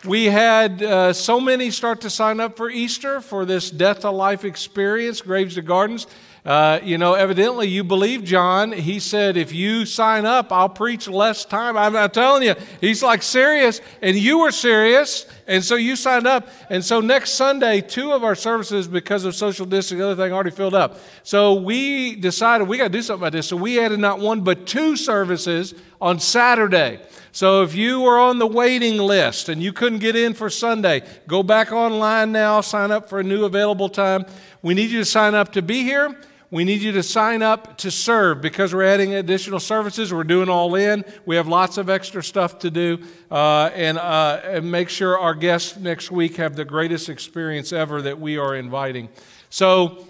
[0.04, 4.10] We had uh, so many start to sign up for Easter for this death to
[4.10, 6.06] life experience, Graves to Gardens.
[6.46, 8.70] Uh, you know, evidently you believe John.
[8.70, 11.76] He said, if you sign up, I'll preach less time.
[11.76, 12.54] I'm not telling you.
[12.80, 16.48] He's like serious, and you were serious, and so you signed up.
[16.70, 20.32] And so next Sunday, two of our services, because of social distancing, the other thing
[20.32, 21.00] already filled up.
[21.24, 23.48] So we decided we got to do something about this.
[23.48, 27.00] So we added not one, but two services on Saturday.
[27.32, 31.02] So if you were on the waiting list and you couldn't get in for Sunday,
[31.26, 34.26] go back online now, sign up for a new available time.
[34.62, 36.16] We need you to sign up to be here.
[36.50, 40.14] We need you to sign up to serve because we're adding additional services.
[40.14, 41.04] We're doing all in.
[41.24, 43.02] We have lots of extra stuff to do.
[43.30, 48.00] Uh, and, uh, and make sure our guests next week have the greatest experience ever
[48.02, 49.08] that we are inviting.
[49.50, 50.06] So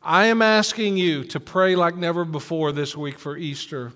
[0.00, 3.92] I am asking you to pray like never before this week for Easter.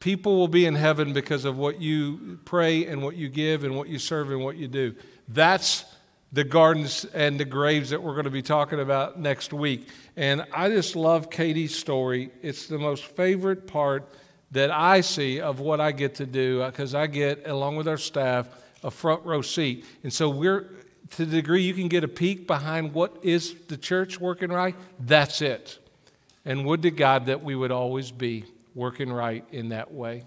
[0.00, 3.76] People will be in heaven because of what you pray and what you give and
[3.76, 4.96] what you serve and what you do.
[5.28, 5.84] That's
[6.32, 9.88] the gardens and the graves that we're going to be talking about next week.
[10.16, 12.30] And I just love Katie's story.
[12.42, 14.08] It's the most favorite part
[14.52, 17.88] that I see of what I get to do uh, because I get, along with
[17.88, 18.48] our staff,
[18.82, 19.84] a front row seat.
[20.02, 20.70] And so we're,
[21.10, 24.76] to the degree you can get a peek behind what is the church working right,
[25.00, 25.78] that's it.
[26.44, 30.24] And would to God that we would always be working right in that way.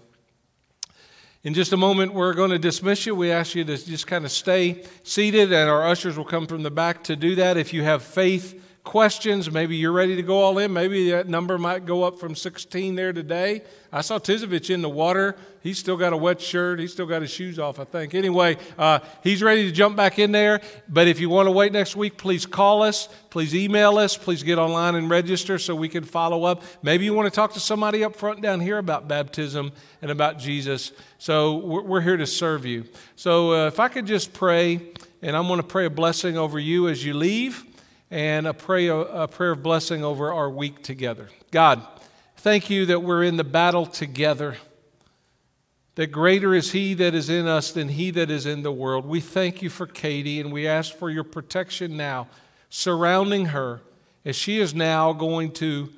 [1.44, 3.14] In just a moment, we're going to dismiss you.
[3.14, 6.62] We ask you to just kind of stay seated, and our ushers will come from
[6.62, 7.58] the back to do that.
[7.58, 11.56] If you have faith questions, maybe you're ready to go all in, maybe that number
[11.58, 13.62] might go up from 16 there today.
[13.90, 15.36] I saw Tizovich in the water.
[15.62, 16.78] He's still got a wet shirt.
[16.78, 18.14] He's still got his shoes off, I think.
[18.14, 20.60] Anyway, uh, he's ready to jump back in there.
[20.88, 23.08] But if you want to wait next week, please call us.
[23.30, 24.16] Please email us.
[24.16, 26.62] Please get online and register so we can follow up.
[26.82, 29.72] Maybe you want to talk to somebody up front down here about baptism
[30.02, 30.92] and about Jesus.
[31.18, 32.84] So we're, we're here to serve you.
[33.16, 34.80] So uh, if I could just pray,
[35.22, 37.64] and I'm going to pray a blessing over you as you leave
[38.10, 41.28] and a, pray, a prayer of blessing over our week together.
[41.50, 41.86] God,
[42.36, 44.56] thank you that we're in the battle together,
[45.94, 49.06] that greater is He that is in us than He that is in the world.
[49.06, 52.28] We thank you for Katie, and we ask for your protection now
[52.68, 53.80] surrounding her
[54.24, 55.90] as she is now going to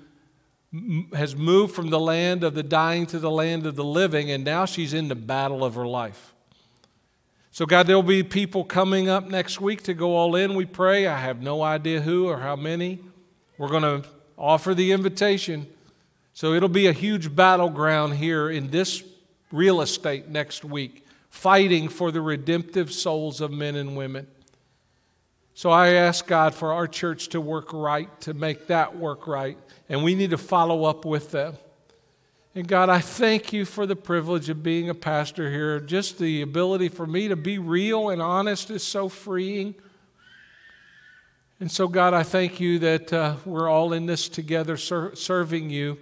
[1.14, 4.44] has moved from the land of the dying to the land of the living, and
[4.44, 6.34] now she's in the battle of her life.
[7.56, 11.06] So, God, there'll be people coming up next week to go all in, we pray.
[11.06, 13.00] I have no idea who or how many.
[13.56, 15.66] We're going to offer the invitation.
[16.34, 19.02] So, it'll be a huge battleground here in this
[19.50, 24.26] real estate next week, fighting for the redemptive souls of men and women.
[25.54, 29.56] So I ask God for our church to work right, to make that work right,
[29.88, 31.56] and we need to follow up with them.
[32.56, 35.78] And God, I thank you for the privilege of being a pastor here.
[35.78, 39.74] Just the ability for me to be real and honest is so freeing.
[41.60, 45.68] And so, God, I thank you that uh, we're all in this together ser- serving
[45.68, 45.98] you.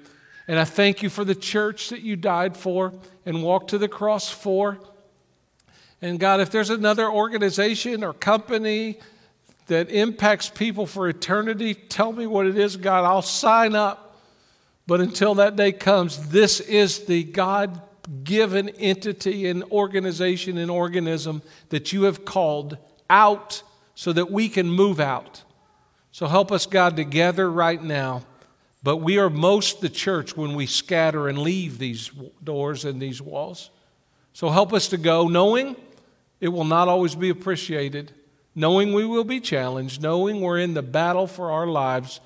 [0.46, 2.92] And I thank you for the church that you died for
[3.26, 4.78] and walked to the cross for.
[6.00, 9.00] And God, if there's another organization or company
[9.66, 13.05] that impacts people for eternity, tell me what it is, God.
[13.05, 14.03] I'll sign up.
[14.87, 17.80] But until that day comes, this is the God
[18.22, 22.76] given entity and organization and organism that you have called
[23.09, 23.62] out
[23.95, 25.43] so that we can move out.
[26.12, 28.22] So help us, God, together right now.
[28.82, 32.11] But we are most the church when we scatter and leave these
[32.43, 33.70] doors and these walls.
[34.35, 35.76] So help us to go knowing
[36.41, 38.12] it will not always be appreciated,
[38.55, 42.20] knowing we will be challenged, knowing we're in the battle for our lives.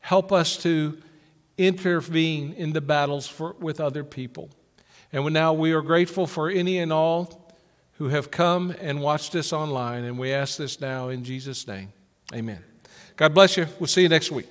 [0.00, 0.98] Help us to
[1.58, 4.50] intervene in the battles for, with other people.
[5.12, 7.54] And now we are grateful for any and all
[7.94, 10.04] who have come and watched us online.
[10.04, 11.92] And we ask this now in Jesus' name.
[12.34, 12.62] Amen.
[13.16, 13.66] God bless you.
[13.78, 14.46] We'll see you next week.